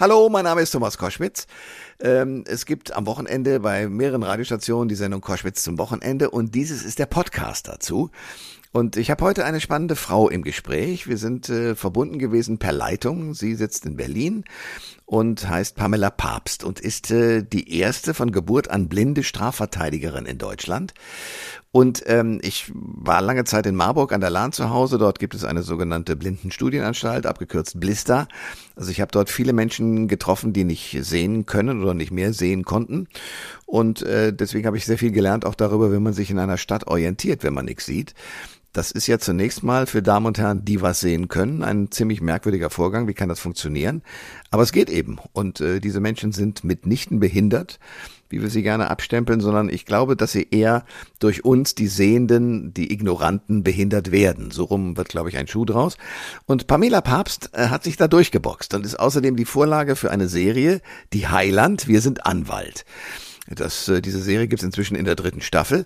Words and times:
Hallo, 0.00 0.28
mein 0.28 0.44
Name 0.44 0.60
ist 0.60 0.70
Thomas 0.70 0.96
Koschwitz. 0.96 1.48
Ähm, 1.98 2.44
es 2.46 2.66
gibt 2.66 2.92
am 2.92 3.04
Wochenende 3.06 3.58
bei 3.58 3.88
mehreren 3.88 4.22
Radiostationen 4.22 4.88
die 4.88 4.94
Sendung 4.94 5.20
Koschwitz 5.20 5.64
zum 5.64 5.76
Wochenende 5.76 6.30
und 6.30 6.54
dieses 6.54 6.84
ist 6.84 7.00
der 7.00 7.06
Podcast 7.06 7.66
dazu. 7.66 8.12
Und 8.70 8.96
ich 8.96 9.10
habe 9.10 9.24
heute 9.24 9.44
eine 9.44 9.60
spannende 9.60 9.96
Frau 9.96 10.28
im 10.28 10.44
Gespräch. 10.44 11.08
Wir 11.08 11.16
sind 11.16 11.48
äh, 11.48 11.74
verbunden 11.74 12.20
gewesen 12.20 12.58
per 12.58 12.70
Leitung. 12.70 13.34
Sie 13.34 13.56
sitzt 13.56 13.86
in 13.86 13.96
Berlin 13.96 14.44
und 15.08 15.48
heißt 15.48 15.74
Pamela 15.74 16.10
Papst 16.10 16.62
und 16.62 16.80
ist 16.80 17.10
äh, 17.10 17.42
die 17.42 17.78
erste 17.78 18.12
von 18.12 18.30
Geburt 18.30 18.68
an 18.68 18.90
blinde 18.90 19.22
Strafverteidigerin 19.22 20.26
in 20.26 20.36
Deutschland. 20.36 20.92
Und 21.70 22.02
ähm, 22.06 22.40
ich 22.42 22.70
war 22.74 23.22
lange 23.22 23.44
Zeit 23.44 23.64
in 23.64 23.74
Marburg 23.74 24.12
an 24.12 24.20
der 24.20 24.28
Lahn 24.28 24.52
zu 24.52 24.68
Hause. 24.68 24.98
Dort 24.98 25.18
gibt 25.18 25.34
es 25.34 25.44
eine 25.44 25.62
sogenannte 25.62 26.14
Blindenstudienanstalt, 26.14 27.24
abgekürzt 27.24 27.80
Blister. 27.80 28.28
Also 28.76 28.90
ich 28.90 29.00
habe 29.00 29.10
dort 29.10 29.30
viele 29.30 29.54
Menschen 29.54 30.08
getroffen, 30.08 30.52
die 30.52 30.64
nicht 30.64 30.98
sehen 31.00 31.46
können 31.46 31.82
oder 31.82 31.94
nicht 31.94 32.10
mehr 32.10 32.34
sehen 32.34 32.64
konnten. 32.64 33.08
Und 33.64 34.02
äh, 34.02 34.34
deswegen 34.34 34.66
habe 34.66 34.76
ich 34.76 34.84
sehr 34.84 34.98
viel 34.98 35.12
gelernt, 35.12 35.46
auch 35.46 35.54
darüber, 35.54 35.90
wie 35.90 36.00
man 36.00 36.12
sich 36.12 36.30
in 36.30 36.38
einer 36.38 36.58
Stadt 36.58 36.86
orientiert, 36.86 37.44
wenn 37.44 37.54
man 37.54 37.64
nichts 37.64 37.86
sieht. 37.86 38.12
Das 38.78 38.92
ist 38.92 39.08
ja 39.08 39.18
zunächst 39.18 39.64
mal 39.64 39.86
für 39.86 40.02
Damen 40.02 40.26
und 40.26 40.38
Herren, 40.38 40.64
die 40.64 40.80
was 40.80 41.00
sehen 41.00 41.26
können, 41.26 41.64
ein 41.64 41.90
ziemlich 41.90 42.20
merkwürdiger 42.20 42.70
Vorgang. 42.70 43.08
Wie 43.08 43.12
kann 43.12 43.28
das 43.28 43.40
funktionieren? 43.40 44.02
Aber 44.52 44.62
es 44.62 44.70
geht 44.70 44.88
eben. 44.88 45.18
Und 45.32 45.60
äh, 45.60 45.80
diese 45.80 45.98
Menschen 45.98 46.30
sind 46.30 46.62
mitnichten 46.62 47.18
behindert, 47.18 47.80
wie 48.28 48.40
wir 48.40 48.50
sie 48.50 48.62
gerne 48.62 48.88
abstempeln, 48.88 49.40
sondern 49.40 49.68
ich 49.68 49.84
glaube, 49.84 50.14
dass 50.14 50.30
sie 50.30 50.46
eher 50.52 50.84
durch 51.18 51.44
uns, 51.44 51.74
die 51.74 51.88
Sehenden, 51.88 52.72
die 52.72 52.92
Ignoranten, 52.92 53.64
behindert 53.64 54.12
werden. 54.12 54.52
So 54.52 54.62
rum 54.62 54.96
wird, 54.96 55.08
glaube 55.08 55.28
ich, 55.28 55.36
ein 55.38 55.48
Schuh 55.48 55.64
draus. 55.64 55.96
Und 56.46 56.68
Pamela 56.68 57.00
Papst 57.00 57.50
äh, 57.54 57.70
hat 57.70 57.82
sich 57.82 57.96
da 57.96 58.06
durchgeboxt 58.06 58.74
und 58.74 58.86
ist 58.86 59.00
außerdem 59.00 59.34
die 59.34 59.44
Vorlage 59.44 59.96
für 59.96 60.12
eine 60.12 60.28
Serie, 60.28 60.82
die 61.12 61.26
Heiland, 61.26 61.88
wir 61.88 62.00
sind 62.00 62.26
Anwalt. 62.26 62.84
Das, 63.54 63.88
äh, 63.88 64.00
diese 64.00 64.20
Serie 64.20 64.48
gibt 64.48 64.62
es 64.62 64.66
inzwischen 64.66 64.96
in 64.96 65.04
der 65.04 65.14
dritten 65.14 65.40
Staffel. 65.40 65.84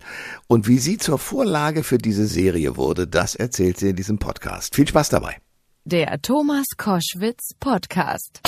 Und 0.48 0.68
wie 0.68 0.78
sie 0.78 0.98
zur 0.98 1.18
Vorlage 1.18 1.82
für 1.82 1.98
diese 1.98 2.26
Serie 2.26 2.76
wurde, 2.76 3.06
das 3.06 3.34
erzählt 3.34 3.78
sie 3.78 3.90
in 3.90 3.96
diesem 3.96 4.18
Podcast. 4.18 4.74
Viel 4.74 4.88
Spaß 4.88 5.10
dabei. 5.10 5.36
Der 5.84 6.22
Thomas 6.22 6.66
Koschwitz 6.76 7.54
Podcast. 7.58 8.40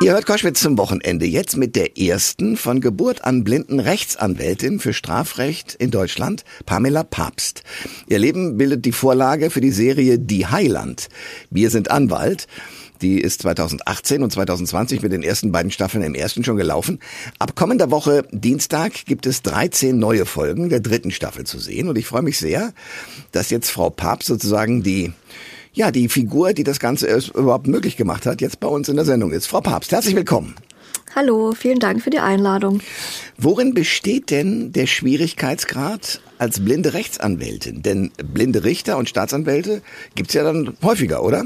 Ihr 0.00 0.12
hört 0.12 0.24
Koschwitz 0.24 0.62
zum 0.62 0.78
Wochenende 0.78 1.26
jetzt 1.26 1.58
mit 1.58 1.76
der 1.76 1.98
ersten 1.98 2.56
von 2.56 2.80
Geburt 2.80 3.24
an 3.24 3.44
blinden 3.44 3.78
Rechtsanwältin 3.78 4.80
für 4.80 4.94
Strafrecht 4.94 5.74
in 5.74 5.90
Deutschland, 5.90 6.46
Pamela 6.64 7.04
Papst. 7.04 7.62
Ihr 8.08 8.18
Leben 8.18 8.56
bildet 8.56 8.86
die 8.86 8.92
Vorlage 8.92 9.50
für 9.50 9.60
die 9.60 9.70
Serie 9.70 10.18
Die 10.18 10.46
Heiland. 10.46 11.10
Wir 11.50 11.68
sind 11.68 11.90
Anwalt. 11.90 12.46
Die 13.02 13.20
ist 13.20 13.42
2018 13.42 14.22
und 14.22 14.32
2020 14.32 15.02
mit 15.02 15.12
den 15.12 15.22
ersten 15.22 15.52
beiden 15.52 15.70
Staffeln 15.70 16.02
im 16.02 16.14
ersten 16.14 16.44
schon 16.44 16.56
gelaufen. 16.56 17.00
Ab 17.38 17.54
kommender 17.54 17.90
Woche 17.90 18.24
Dienstag 18.30 19.04
gibt 19.06 19.26
es 19.26 19.42
13 19.42 19.98
neue 19.98 20.26
Folgen 20.26 20.68
der 20.68 20.80
dritten 20.80 21.10
Staffel 21.10 21.44
zu 21.44 21.58
sehen. 21.58 21.88
Und 21.88 21.98
ich 21.98 22.06
freue 22.06 22.22
mich 22.22 22.38
sehr, 22.38 22.72
dass 23.32 23.50
jetzt 23.50 23.70
Frau 23.70 23.90
Papst 23.90 24.28
sozusagen 24.28 24.82
die 24.82 25.12
ja, 25.72 25.90
die 25.90 26.08
Figur, 26.08 26.54
die 26.54 26.64
das 26.64 26.80
Ganze 26.80 27.06
überhaupt 27.34 27.66
möglich 27.66 27.98
gemacht 27.98 28.24
hat, 28.24 28.40
jetzt 28.40 28.60
bei 28.60 28.68
uns 28.68 28.88
in 28.88 28.96
der 28.96 29.04
Sendung 29.04 29.30
ist. 29.30 29.46
Frau 29.46 29.60
Papst, 29.60 29.92
herzlich 29.92 30.16
willkommen. 30.16 30.54
Hallo, 31.14 31.52
vielen 31.52 31.78
Dank 31.78 32.02
für 32.02 32.10
die 32.10 32.18
Einladung. 32.18 32.80
Worin 33.38 33.74
besteht 33.74 34.30
denn 34.30 34.72
der 34.72 34.86
Schwierigkeitsgrad 34.86 36.20
als 36.38 36.60
blinde 36.60 36.94
Rechtsanwältin? 36.94 37.82
Denn 37.82 38.10
blinde 38.16 38.64
Richter 38.64 38.96
und 38.96 39.08
Staatsanwälte 39.08 39.82
gibt's 40.14 40.34
ja 40.34 40.44
dann 40.44 40.76
häufiger, 40.82 41.22
oder? 41.22 41.44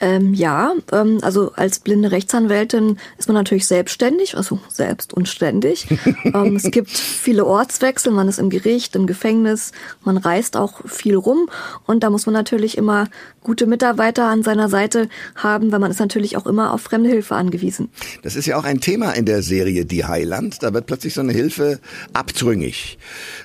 Ähm, 0.00 0.34
ja, 0.34 0.74
ähm, 0.92 1.18
also 1.22 1.52
als 1.54 1.78
blinde 1.78 2.10
Rechtsanwältin 2.10 2.98
ist 3.18 3.28
man 3.28 3.34
natürlich 3.34 3.66
selbstständig, 3.66 4.36
also 4.36 4.58
selbst 4.68 5.14
und 5.14 5.28
ständig. 5.28 5.86
ähm, 6.24 6.56
es 6.56 6.70
gibt 6.70 6.90
viele 6.90 7.46
Ortswechsel, 7.46 8.12
man 8.12 8.28
ist 8.28 8.38
im 8.38 8.50
Gericht, 8.50 8.94
im 8.96 9.06
Gefängnis, 9.06 9.72
man 10.04 10.16
reist 10.16 10.56
auch 10.56 10.86
viel 10.86 11.16
rum 11.16 11.48
und 11.86 12.02
da 12.02 12.10
muss 12.10 12.26
man 12.26 12.34
natürlich 12.34 12.76
immer 12.76 13.08
gute 13.42 13.66
Mitarbeiter 13.66 14.24
an 14.24 14.42
seiner 14.42 14.68
Seite 14.68 15.08
haben, 15.34 15.72
weil 15.72 15.78
man 15.78 15.90
ist 15.90 16.00
natürlich 16.00 16.36
auch 16.36 16.46
immer 16.46 16.74
auf 16.74 16.82
fremde 16.82 17.08
Hilfe 17.08 17.34
angewiesen. 17.34 17.88
Das 18.22 18.36
ist 18.36 18.46
ja 18.46 18.58
auch 18.58 18.64
ein 18.64 18.80
Thema 18.80 19.12
in 19.12 19.24
der 19.24 19.42
Serie 19.42 19.84
Die 19.84 20.04
Heiland. 20.04 20.62
Da 20.62 20.74
wird 20.74 20.86
plötzlich 20.86 21.14
so 21.14 21.20
eine 21.20 21.32
Hilfe 21.32 21.80
abtrüngig. 22.12 22.98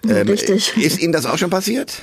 Ähm, 0.08 0.28
Richtig. 0.28 0.76
Ist 0.78 1.00
Ihnen 1.00 1.14
das 1.14 1.26
auch 1.26 1.38
schon 1.38 1.50
passiert? 1.50 2.02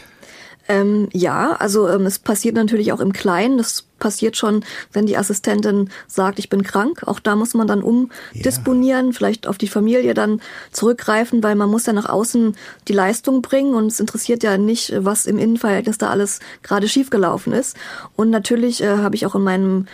Ähm, 0.68 1.08
ja, 1.12 1.52
also 1.52 1.88
ähm, 1.88 2.04
es 2.04 2.18
passiert 2.18 2.54
natürlich 2.54 2.92
auch 2.92 3.00
im 3.00 3.14
Kleinen. 3.14 3.56
Das 3.56 3.86
passiert 3.98 4.36
schon, 4.36 4.64
wenn 4.92 5.06
die 5.06 5.16
Assistentin 5.16 5.88
sagt, 6.06 6.38
ich 6.38 6.50
bin 6.50 6.62
krank. 6.62 7.02
Auch 7.06 7.20
da 7.20 7.36
muss 7.36 7.54
man 7.54 7.66
dann 7.66 7.82
umdisponieren, 7.82 9.06
ja. 9.06 9.12
vielleicht 9.12 9.46
auf 9.46 9.56
die 9.56 9.68
Familie 9.68 10.12
dann 10.12 10.40
zurückgreifen, 10.70 11.42
weil 11.42 11.54
man 11.54 11.70
muss 11.70 11.86
ja 11.86 11.94
nach 11.94 12.08
außen 12.08 12.54
die 12.86 12.92
Leistung 12.92 13.40
bringen 13.40 13.74
und 13.74 13.86
es 13.86 13.98
interessiert 13.98 14.42
ja 14.42 14.58
nicht, 14.58 14.92
was 14.96 15.26
im 15.26 15.38
Innenverhältnis 15.38 15.96
da 15.96 16.10
alles 16.10 16.38
gerade 16.62 16.86
schiefgelaufen 16.86 17.54
ist. 17.54 17.76
Und 18.14 18.28
natürlich 18.28 18.82
äh, 18.82 18.98
habe 18.98 19.16
ich 19.16 19.24
auch 19.24 19.34
in 19.34 19.42
meinem 19.42 19.86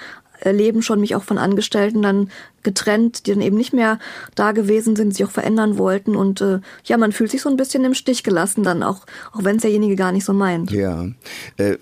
Leben 0.43 0.83
schon 0.83 1.01
mich 1.01 1.15
auch 1.15 1.23
von 1.23 1.39
Angestellten 1.39 2.03
dann 2.03 2.31
getrennt, 2.65 3.27
die 3.27 3.33
dann 3.33 3.43
eben 3.43 3.57
nicht 3.57 3.73
mehr 3.73 3.99
da 4.35 4.53
gewesen 4.53 4.97
sind, 4.97 5.15
sich 5.15 5.25
auch 5.25 5.31
verändern 5.31 5.79
wollten. 5.79 6.17
Und 6.17 6.41
äh, 6.41 6.61
ja, 6.85 6.97
man 6.97 7.13
fühlt 7.13 7.31
sich 7.31 7.43
so 7.43 7.49
ein 7.49 7.57
bisschen 7.57 7.85
im 7.85 7.95
Stich 7.95 8.25
gelassen 8.25 8.65
dann, 8.65 8.83
auch, 8.83 9.07
auch 9.33 9.45
wenn 9.45 9.57
es 9.57 9.63
derjenige 9.63 9.97
gar 9.97 10.13
nicht 10.13 10.25
so 10.25 10.33
meint. 10.33 10.71
Ja, 10.71 11.07
äh, 11.57 11.77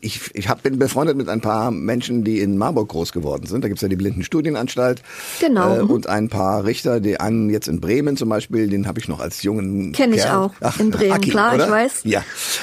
ich, 0.00 0.30
ich 0.34 0.48
hab, 0.48 0.62
bin 0.62 0.78
befreundet 0.78 1.16
mit 1.16 1.28
ein 1.28 1.40
paar 1.40 1.70
Menschen, 1.70 2.24
die 2.24 2.40
in 2.40 2.58
Marburg 2.58 2.88
groß 2.88 3.12
geworden 3.12 3.46
sind. 3.46 3.62
Da 3.62 3.68
gibt's 3.68 3.82
ja 3.82 3.88
die 3.88 3.96
Blindenstudienanstalt. 3.96 5.02
Genau. 5.40 5.76
Äh, 5.76 5.82
mhm. 5.82 5.90
Und 5.90 6.08
ein 6.08 6.28
paar 6.28 6.64
Richter, 6.64 7.00
die 7.00 7.20
einen 7.20 7.50
jetzt 7.50 7.68
in 7.68 7.80
Bremen 7.80 8.16
zum 8.16 8.28
Beispiel, 8.28 8.68
den 8.68 8.86
habe 8.86 8.98
ich 8.98 9.08
noch 9.08 9.20
als 9.20 9.42
jungen 9.42 9.92
Kenne 9.92 10.16
ich 10.16 10.24
auch, 10.26 10.52
Ach, 10.60 10.80
in 10.80 10.90
Bremen, 10.90 11.12
Aki, 11.12 11.30
klar, 11.30 11.54
oder? 11.54 11.66
ich 11.66 11.70
weiß. 11.70 12.00
Ja, 12.04 12.22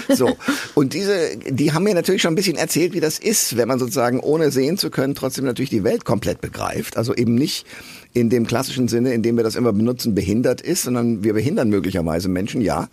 so. 0.09 0.35
Und 0.73 0.93
diese, 0.93 1.37
die 1.37 1.73
haben 1.73 1.83
mir 1.83 1.93
natürlich 1.93 2.21
schon 2.21 2.33
ein 2.33 2.35
bisschen 2.35 2.57
erzählt, 2.57 2.93
wie 2.93 2.99
das 2.99 3.19
ist, 3.19 3.57
wenn 3.57 3.67
man 3.67 3.79
sozusagen 3.79 4.19
ohne 4.19 4.51
sehen 4.51 4.77
zu 4.77 4.89
können 4.89 5.15
trotzdem 5.15 5.45
natürlich 5.45 5.69
die 5.69 5.83
Welt 5.83 6.05
komplett 6.05 6.41
begreift. 6.41 6.97
Also 6.97 7.13
eben 7.13 7.35
nicht 7.43 7.65
in 8.13 8.29
dem 8.29 8.45
klassischen 8.47 8.87
Sinne, 8.87 9.13
in 9.13 9.21
dem 9.21 9.35
wir 9.35 9.43
das 9.43 9.55
immer 9.55 9.73
benutzen, 9.73 10.15
behindert 10.15 10.61
ist, 10.61 10.83
sondern 10.83 11.23
wir 11.23 11.33
behindern 11.33 11.69
möglicherweise 11.69 12.29
Menschen, 12.29 12.61
ja. 12.61 12.87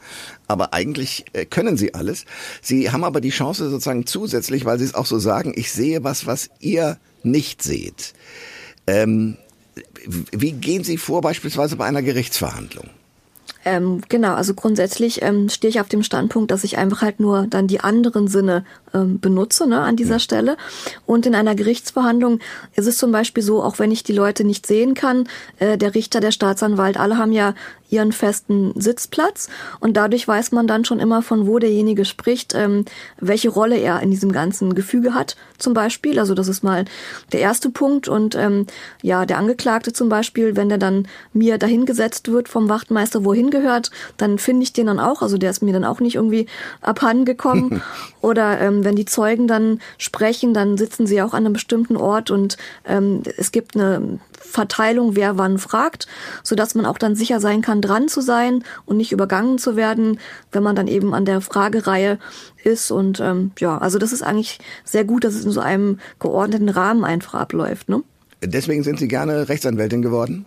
Aber 0.48 0.72
eigentlich 0.72 1.24
äh, 1.32 1.44
können 1.44 1.76
sie 1.76 1.94
alles. 1.94 2.24
Sie 2.62 2.90
haben 2.90 3.04
aber 3.04 3.20
die 3.20 3.30
Chance 3.30 3.70
sozusagen 3.70 4.06
zusätzlich, 4.06 4.64
weil 4.64 4.78
sie 4.78 4.86
es 4.86 4.94
auch 4.94 5.06
so 5.06 5.18
sagen, 5.18 5.52
ich 5.54 5.70
sehe 5.70 6.02
was, 6.02 6.26
was 6.26 6.50
ihr 6.58 6.98
nicht 7.22 7.62
seht. 7.62 8.14
Ähm, 8.86 9.36
wie 10.32 10.52
gehen 10.52 10.82
Sie 10.82 10.96
vor 10.96 11.20
beispielsweise 11.20 11.76
bei 11.76 11.84
einer 11.84 12.02
Gerichtsverhandlung? 12.02 12.88
Ähm, 13.64 14.00
genau, 14.08 14.34
also 14.34 14.54
grundsätzlich 14.54 15.22
ähm, 15.22 15.48
stehe 15.48 15.68
ich 15.68 15.80
auf 15.80 15.88
dem 15.88 16.02
Standpunkt, 16.02 16.50
dass 16.50 16.64
ich 16.64 16.78
einfach 16.78 17.02
halt 17.02 17.20
nur 17.20 17.46
dann 17.46 17.66
die 17.66 17.80
anderen 17.80 18.26
Sinne 18.26 18.64
ähm, 18.94 19.20
benutze 19.20 19.66
ne, 19.66 19.80
an 19.80 19.96
dieser 19.96 20.14
ja. 20.14 20.18
Stelle. 20.18 20.56
Und 21.04 21.26
in 21.26 21.34
einer 21.34 21.54
Gerichtsverhandlung 21.54 22.40
ist 22.74 22.86
es 22.86 22.96
zum 22.96 23.12
Beispiel 23.12 23.42
so, 23.42 23.62
auch 23.62 23.78
wenn 23.78 23.90
ich 23.90 24.02
die 24.02 24.14
Leute 24.14 24.44
nicht 24.44 24.66
sehen 24.66 24.94
kann, 24.94 25.28
äh, 25.58 25.76
der 25.76 25.94
Richter, 25.94 26.20
der 26.20 26.32
Staatsanwalt, 26.32 26.98
alle 26.98 27.18
haben 27.18 27.32
ja 27.32 27.54
ihren 27.90 28.12
festen 28.12 28.72
Sitzplatz. 28.80 29.48
Und 29.80 29.96
dadurch 29.96 30.26
weiß 30.26 30.52
man 30.52 30.66
dann 30.66 30.84
schon 30.84 31.00
immer, 31.00 31.22
von 31.22 31.46
wo 31.46 31.58
derjenige 31.58 32.04
spricht, 32.04 32.54
ähm, 32.54 32.84
welche 33.18 33.48
Rolle 33.48 33.76
er 33.78 34.00
in 34.00 34.10
diesem 34.10 34.32
ganzen 34.32 34.74
Gefüge 34.74 35.14
hat, 35.14 35.36
zum 35.58 35.74
Beispiel. 35.74 36.18
Also 36.18 36.34
das 36.34 36.48
ist 36.48 36.62
mal 36.62 36.84
der 37.32 37.40
erste 37.40 37.70
Punkt. 37.70 38.08
Und 38.08 38.34
ähm, 38.34 38.66
ja, 39.02 39.26
der 39.26 39.38
Angeklagte 39.38 39.92
zum 39.92 40.08
Beispiel, 40.08 40.56
wenn 40.56 40.68
der 40.68 40.78
dann 40.78 41.06
mir 41.32 41.58
dahingesetzt 41.58 42.30
wird 42.30 42.48
vom 42.48 42.68
Wachtmeister, 42.68 43.24
wohin 43.24 43.50
gehört, 43.50 43.90
dann 44.16 44.38
finde 44.38 44.62
ich 44.62 44.72
den 44.72 44.86
dann 44.86 45.00
auch, 45.00 45.22
also 45.22 45.38
der 45.38 45.50
ist 45.50 45.62
mir 45.62 45.72
dann 45.72 45.84
auch 45.84 46.00
nicht 46.00 46.14
irgendwie 46.14 46.46
abhanden 46.80 47.24
gekommen 47.24 47.82
oder 48.20 48.60
ähm, 48.60 48.84
wenn 48.84 48.96
die 48.96 49.04
Zeugen 49.04 49.46
dann 49.46 49.80
sprechen, 49.98 50.54
dann 50.54 50.76
sitzen 50.76 51.06
sie 51.06 51.22
auch 51.22 51.34
an 51.34 51.44
einem 51.44 51.52
bestimmten 51.52 51.96
Ort 51.96 52.30
und 52.30 52.56
ähm, 52.86 53.22
es 53.36 53.52
gibt 53.52 53.74
eine 53.74 54.18
Verteilung, 54.38 55.16
wer 55.16 55.38
wann 55.38 55.58
fragt, 55.58 56.06
so 56.42 56.54
dass 56.54 56.74
man 56.74 56.86
auch 56.86 56.98
dann 56.98 57.14
sicher 57.14 57.40
sein 57.40 57.62
kann, 57.62 57.79
dran 57.80 58.08
zu 58.08 58.20
sein 58.20 58.64
und 58.86 58.96
nicht 58.96 59.12
übergangen 59.12 59.58
zu 59.58 59.76
werden, 59.76 60.18
wenn 60.52 60.62
man 60.62 60.76
dann 60.76 60.88
eben 60.88 61.14
an 61.14 61.24
der 61.24 61.40
Fragereihe 61.40 62.18
ist. 62.64 62.90
Und 62.90 63.20
ähm, 63.20 63.52
ja, 63.58 63.78
also 63.78 63.98
das 63.98 64.12
ist 64.12 64.22
eigentlich 64.22 64.58
sehr 64.84 65.04
gut, 65.04 65.24
dass 65.24 65.34
es 65.34 65.44
in 65.44 65.52
so 65.52 65.60
einem 65.60 65.98
geordneten 66.18 66.68
Rahmen 66.68 67.04
einfach 67.04 67.34
abläuft. 67.34 67.88
Ne? 67.88 68.02
Deswegen 68.42 68.82
sind 68.82 68.98
Sie 68.98 69.08
gerne 69.08 69.48
Rechtsanwältin 69.48 70.02
geworden? 70.02 70.46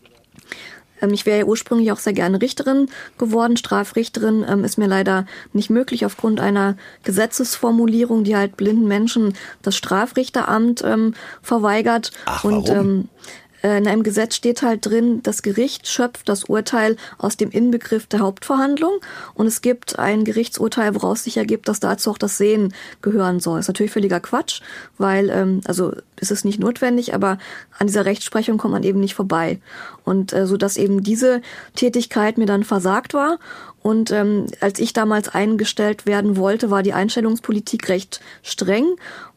Ähm, 1.04 1.14
ich 1.14 1.26
wäre 1.26 1.40
ja 1.40 1.46
ursprünglich 1.46 1.92
auch 1.92 2.00
sehr 2.00 2.14
gerne 2.14 2.42
Richterin 2.42 2.88
geworden. 3.18 3.58
Strafrichterin 3.58 4.46
ähm, 4.48 4.64
ist 4.64 4.78
mir 4.78 4.88
leider 4.88 5.26
nicht 5.52 5.70
möglich 5.70 6.06
aufgrund 6.06 6.40
einer 6.40 6.78
Gesetzesformulierung, 7.04 8.24
die 8.24 8.36
halt 8.36 8.58
blinden 8.58 8.88
Menschen 8.88 9.34
das 9.62 9.76
Strafrichteramt 9.76 10.84
ähm, 10.84 11.14
verweigert. 11.42 12.12
Ach, 12.26 12.44
warum? 12.44 12.58
Und 12.58 12.70
ähm, 12.70 13.10
äh, 13.16 13.43
in 13.64 13.88
einem 13.88 14.04
Gesetz 14.04 14.36
steht 14.36 14.62
halt 14.62 14.86
drin, 14.86 15.24
das 15.24 15.42
Gericht 15.42 15.88
schöpft 15.88 16.28
das 16.28 16.44
Urteil 16.44 16.98
aus 17.18 17.38
dem 17.38 17.50
Inbegriff 17.50 18.08
der 18.08 18.20
Hauptverhandlung 18.20 19.00
und 19.34 19.48
es 19.48 19.62
gibt 19.62 19.98
ein 19.98 20.26
Gerichtsurteil, 20.26 20.96
woraus 20.96 21.24
sich 21.24 21.38
ergibt, 21.38 21.70
dass 21.70 21.80
dazu 21.80 22.12
auch 22.12 22.18
das 22.18 22.38
Sehen 22.38 22.74
gehören 23.02 23.40
soll. 23.40 23.60
ist 23.60 23.70
natürlich 23.70 23.94
völliger 23.94 24.20
Quatsch, 24.20 24.62
weil, 24.98 25.30
ähm, 25.30 25.62
also 25.66 25.94
ist 26.20 26.32
es 26.32 26.44
nicht 26.44 26.60
notwendig, 26.60 27.14
aber 27.14 27.38
an 27.80 27.88
dieser 27.88 28.06
Rechtsprechung 28.06 28.58
kommt 28.58 28.74
man 28.74 28.84
eben 28.84 29.00
nicht 29.00 29.16
vorbei. 29.16 29.60
Und 30.04 30.34
äh, 30.34 30.46
so 30.46 30.58
dass 30.58 30.76
eben 30.76 31.02
diese 31.02 31.42
Tätigkeit 31.76 32.38
mir 32.38 32.46
dann 32.46 32.64
versagt 32.64 33.14
war 33.14 33.40
und 33.84 34.12
ähm, 34.12 34.48
als 34.62 34.80
ich 34.80 34.94
damals 34.94 35.30
eingestellt 35.30 36.06
werden 36.06 36.38
wollte, 36.38 36.72
war 36.72 36.82
die 36.82 36.94
Einstellungspolitik 36.94 37.90
recht 37.90 38.22
streng. 38.42 38.86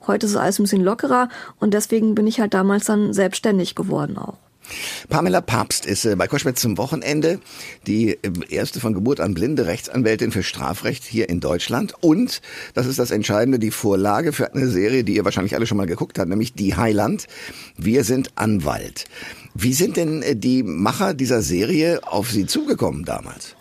Heute 0.07 0.27
ist 0.27 0.33
es 0.33 0.39
alles 0.39 0.59
ein 0.59 0.63
bisschen 0.63 0.85
lockerer 0.85 1.29
und 1.59 1.75
deswegen 1.75 2.15
bin 2.15 2.27
ich 2.27 2.41
halt 2.41 2.55
damals 2.55 2.85
dann 2.85 3.13
selbstständig 3.13 3.75
geworden 3.75 4.17
auch. 4.17 4.39
Pamela 5.09 5.41
Papst 5.41 5.87
ist 5.87 6.05
äh, 6.05 6.17
bei 6.17 6.27
Koschwitz 6.27 6.61
zum 6.61 6.79
Wochenende 6.79 7.41
die 7.87 8.11
äh, 8.11 8.19
erste 8.49 8.81
von 8.81 8.95
Geburt 8.95 9.21
an 9.21 9.35
blinde 9.35 9.67
Rechtsanwältin 9.67 10.33
für 10.33 10.43
Strafrecht 10.43 11.05
hier 11.05 11.29
in 11.29 11.41
Deutschland. 11.41 11.95
Und, 12.01 12.41
das 12.75 12.87
ist 12.87 12.99
das 12.99 13.11
Entscheidende, 13.11 13.59
die 13.59 13.71
Vorlage 13.71 14.33
für 14.33 14.53
eine 14.55 14.69
Serie, 14.69 15.05
die 15.05 15.17
ihr 15.17 15.25
wahrscheinlich 15.25 15.55
alle 15.55 15.67
schon 15.67 15.77
mal 15.77 15.87
geguckt 15.87 16.19
habt, 16.19 16.29
nämlich 16.29 16.55
Die 16.55 16.77
Heiland. 16.77 17.27
Wir 17.77 18.05
sind 18.05 18.31
Anwalt. 18.37 19.05
Wie 19.55 19.73
sind 19.73 19.97
denn 19.97 20.23
äh, 20.23 20.37
die 20.37 20.63
Macher 20.63 21.15
dieser 21.15 21.43
Serie 21.43 22.01
auf 22.05 22.31
Sie 22.31 22.47
zugekommen 22.47 23.05
damals? 23.05 23.56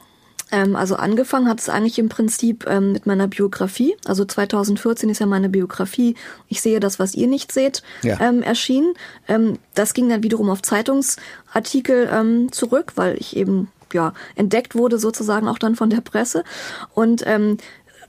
Ähm, 0.56 0.78
also 0.78 0.96
angefangen 0.96 1.50
hat 1.50 1.60
es 1.60 1.68
eigentlich 1.68 2.00
im 2.00 2.07
Prinzip 2.07 2.66
ähm, 2.66 2.94
mit 2.94 3.06
meiner 3.06 3.28
Biografie. 3.28 3.98
Also 4.06 4.24
2014 4.24 5.10
ist 5.10 5.19
ja 5.19 5.25
meine 5.25 5.50
Biografie. 5.50 6.16
Ich 6.48 6.62
sehe 6.62 6.80
das, 6.80 6.98
was 6.98 7.13
ihr 7.13 7.28
nicht 7.28 7.52
seht, 7.52 7.84
ja. 8.04 8.18
ähm, 8.22 8.42
erschienen. 8.42 8.94
Ähm, 9.28 9.60
das 9.74 9.94
ging 9.94 10.07
dann 10.07 10.24
wiederum 10.24 10.50
auf 10.50 10.62
Zeitungsartikel 10.62 12.10
ähm, 12.10 12.54
zurück, 12.54 12.94
weil 12.96 13.18
ich 13.18 13.36
eben 13.36 13.68
ja 13.94 14.13
entdeckt 14.36 14.75
wurde 14.75 14.98
sozusagen 14.98 15.50
auch 15.50 15.60
dann 15.60 15.75
von 15.75 15.90
der 15.90 16.02
Presse 16.02 16.44
und 16.94 17.24
ähm, 17.28 17.57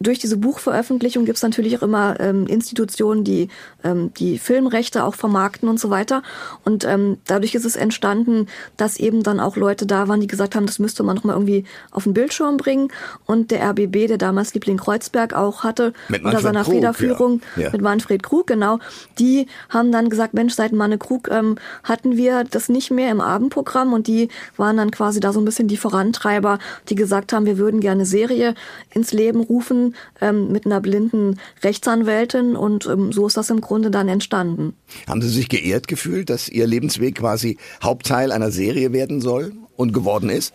durch 0.00 0.18
diese 0.18 0.36
Buchveröffentlichung 0.36 1.24
gibt 1.24 1.36
es 1.36 1.42
natürlich 1.42 1.78
auch 1.78 1.82
immer 1.82 2.18
ähm, 2.20 2.46
Institutionen, 2.46 3.24
die 3.24 3.48
ähm, 3.84 4.12
die 4.14 4.38
Filmrechte 4.38 5.04
auch 5.04 5.14
vermarkten 5.14 5.68
und 5.68 5.80
so 5.80 5.90
weiter. 5.90 6.22
Und 6.64 6.84
ähm, 6.84 7.18
dadurch 7.26 7.54
ist 7.54 7.64
es 7.64 7.76
entstanden, 7.76 8.46
dass 8.76 8.98
eben 8.98 9.22
dann 9.22 9.40
auch 9.40 9.56
Leute 9.56 9.86
da 9.86 10.08
waren, 10.08 10.20
die 10.20 10.26
gesagt 10.26 10.54
haben, 10.54 10.66
das 10.66 10.78
müsste 10.78 11.02
man 11.02 11.16
noch 11.16 11.24
mal 11.24 11.32
irgendwie 11.32 11.64
auf 11.90 12.04
den 12.04 12.14
Bildschirm 12.14 12.56
bringen. 12.56 12.88
Und 13.24 13.50
der 13.50 13.62
RBB, 13.70 14.08
der 14.08 14.18
damals 14.18 14.54
Liebling 14.54 14.76
Kreuzberg 14.76 15.34
auch 15.34 15.64
hatte, 15.64 15.92
unter 16.08 16.40
seiner 16.40 16.64
Krug, 16.64 16.74
Federführung 16.74 17.40
ja. 17.56 17.64
Ja. 17.64 17.70
mit 17.70 17.80
Manfred 17.80 18.22
Krug, 18.22 18.46
genau, 18.46 18.78
die 19.18 19.46
haben 19.68 19.92
dann 19.92 20.10
gesagt, 20.10 20.34
Mensch, 20.34 20.54
seit 20.54 20.72
Manne 20.72 20.98
Krug 20.98 21.28
ähm, 21.30 21.56
hatten 21.84 22.16
wir 22.16 22.44
das 22.44 22.68
nicht 22.68 22.90
mehr 22.90 23.10
im 23.10 23.20
Abendprogramm 23.20 23.92
und 23.92 24.06
die 24.06 24.28
waren 24.56 24.76
dann 24.76 24.90
quasi 24.90 25.20
da 25.20 25.32
so 25.32 25.40
ein 25.40 25.44
bisschen 25.44 25.68
die 25.68 25.76
Vorantreiber, 25.76 26.58
die 26.88 26.94
gesagt 26.94 27.32
haben, 27.32 27.46
wir 27.46 27.58
würden 27.58 27.80
gerne 27.80 28.04
Serie 28.04 28.54
ins 28.92 29.12
Leben 29.12 29.40
rufen 29.40 29.85
ähm, 30.20 30.52
mit 30.52 30.66
einer 30.66 30.80
blinden 30.80 31.38
Rechtsanwältin 31.62 32.56
und 32.56 32.86
ähm, 32.86 33.12
so 33.12 33.26
ist 33.26 33.36
das 33.36 33.50
im 33.50 33.60
Grunde 33.60 33.90
dann 33.90 34.08
entstanden. 34.08 34.74
Haben 35.06 35.22
Sie 35.22 35.28
sich 35.28 35.48
geehrt 35.48 35.88
gefühlt, 35.88 36.30
dass 36.30 36.48
Ihr 36.48 36.66
Lebensweg 36.66 37.16
quasi 37.16 37.58
Hauptteil 37.82 38.32
einer 38.32 38.50
Serie 38.50 38.92
werden 38.92 39.20
soll 39.20 39.52
und 39.76 39.92
geworden 39.92 40.30
ist? 40.30 40.52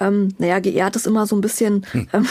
Ähm, 0.00 0.34
naja, 0.38 0.58
geehrt 0.58 0.96
ist 0.96 1.06
immer 1.06 1.26
so 1.26 1.36
ein 1.36 1.40
bisschen, 1.40 1.86
hm. 1.92 2.08
ähm, 2.12 2.26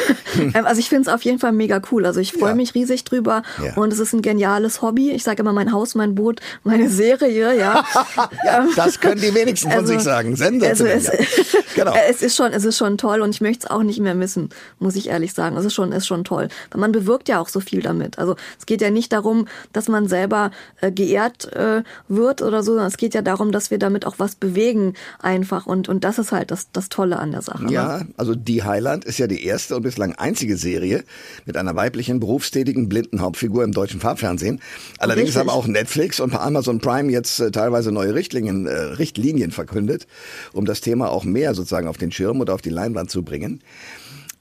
ähm, 0.53 0.65
also 0.65 0.79
ich 0.79 0.89
finde 0.89 1.09
es 1.09 1.13
auf 1.13 1.23
jeden 1.23 1.39
Fall 1.39 1.51
mega 1.51 1.81
cool. 1.91 2.05
Also 2.05 2.19
ich 2.19 2.33
freue 2.33 2.49
ja. 2.49 2.55
mich 2.55 2.75
riesig 2.75 3.03
drüber 3.03 3.43
ja. 3.63 3.73
und 3.75 3.91
es 3.91 3.99
ist 3.99 4.13
ein 4.13 4.21
geniales 4.21 4.81
Hobby. 4.81 5.11
Ich 5.11 5.23
sage 5.23 5.41
immer 5.41 5.53
mein 5.53 5.71
Haus, 5.71 5.95
mein 5.95 6.15
Boot, 6.15 6.39
meine 6.63 6.89
Serie, 6.89 7.57
ja. 7.57 7.83
ja 8.45 8.67
das 8.75 8.99
können 8.99 9.21
die 9.21 9.33
wenigsten 9.33 9.69
von 9.69 9.79
also, 9.81 9.93
sich 9.93 10.01
sagen. 10.01 10.35
Sensationell. 10.35 10.95
Also 10.95 11.11
es, 11.11 11.55
genau. 11.75 11.93
es 12.09 12.21
ist 12.21 12.35
schon, 12.35 12.51
es 12.51 12.65
ist 12.65 12.77
schon 12.77 12.97
toll 12.97 13.21
und 13.21 13.31
ich 13.31 13.41
möchte 13.41 13.67
es 13.67 13.71
auch 13.71 13.83
nicht 13.83 13.99
mehr 13.99 14.15
missen, 14.15 14.49
muss 14.79 14.95
ich 14.95 15.09
ehrlich 15.09 15.33
sagen. 15.33 15.57
Es 15.57 15.65
ist 15.65 15.73
schon, 15.73 15.91
ist 15.91 16.07
schon 16.07 16.23
toll. 16.23 16.49
Weil 16.71 16.81
man 16.81 16.91
bewirkt 16.91 17.29
ja 17.29 17.39
auch 17.39 17.49
so 17.49 17.59
viel 17.59 17.81
damit. 17.81 18.19
Also 18.19 18.35
es 18.59 18.65
geht 18.65 18.81
ja 18.81 18.89
nicht 18.89 19.11
darum, 19.11 19.47
dass 19.73 19.87
man 19.87 20.07
selber 20.07 20.51
äh, 20.81 20.91
geehrt 20.91 21.51
äh, 21.53 21.83
wird 22.07 22.41
oder 22.41 22.63
so, 22.63 22.71
sondern 22.73 22.87
es 22.87 22.97
geht 22.97 23.13
ja 23.13 23.21
darum, 23.21 23.51
dass 23.51 23.71
wir 23.71 23.79
damit 23.79 24.05
auch 24.05 24.15
was 24.17 24.35
bewegen 24.35 24.93
einfach 25.19 25.65
und, 25.65 25.89
und 25.89 26.03
das 26.03 26.19
ist 26.19 26.31
halt 26.31 26.51
das, 26.51 26.71
das 26.71 26.89
Tolle 26.89 27.17
an 27.19 27.31
der 27.31 27.41
Sache. 27.41 27.54
Sache. 27.57 27.73
Ja, 27.73 27.97
ne? 27.99 28.07
also 28.17 28.35
Die 28.35 28.63
Highland 28.63 29.05
ist 29.05 29.17
ja 29.17 29.27
die 29.27 29.43
erste 29.43 29.75
und 29.75 29.83
bislang 29.83 30.13
einzige 30.13 30.57
Serie 30.57 31.03
mit 31.45 31.57
einer 31.57 31.75
weiblichen 31.75 32.19
berufstätigen 32.19 32.89
blinden 32.89 33.21
Hauptfigur 33.21 33.63
im 33.63 33.71
deutschen 33.71 33.99
Farbfernsehen. 33.99 34.61
Allerdings 34.97 35.29
Richtig. 35.29 35.39
haben 35.41 35.49
auch 35.49 35.67
Netflix 35.67 36.19
und 36.19 36.33
Amazon 36.33 36.79
Prime 36.79 37.11
jetzt 37.11 37.39
äh, 37.39 37.51
teilweise 37.51 37.91
neue 37.91 38.13
Richtlinien, 38.13 38.67
äh, 38.67 38.73
Richtlinien 38.73 39.51
verkündet, 39.51 40.07
um 40.53 40.65
das 40.65 40.81
Thema 40.81 41.09
auch 41.09 41.23
mehr 41.23 41.53
sozusagen 41.53 41.87
auf 41.87 41.97
den 41.97 42.11
Schirm 42.11 42.41
oder 42.41 42.53
auf 42.53 42.61
die 42.61 42.69
Leinwand 42.69 43.09
zu 43.09 43.23
bringen. 43.23 43.61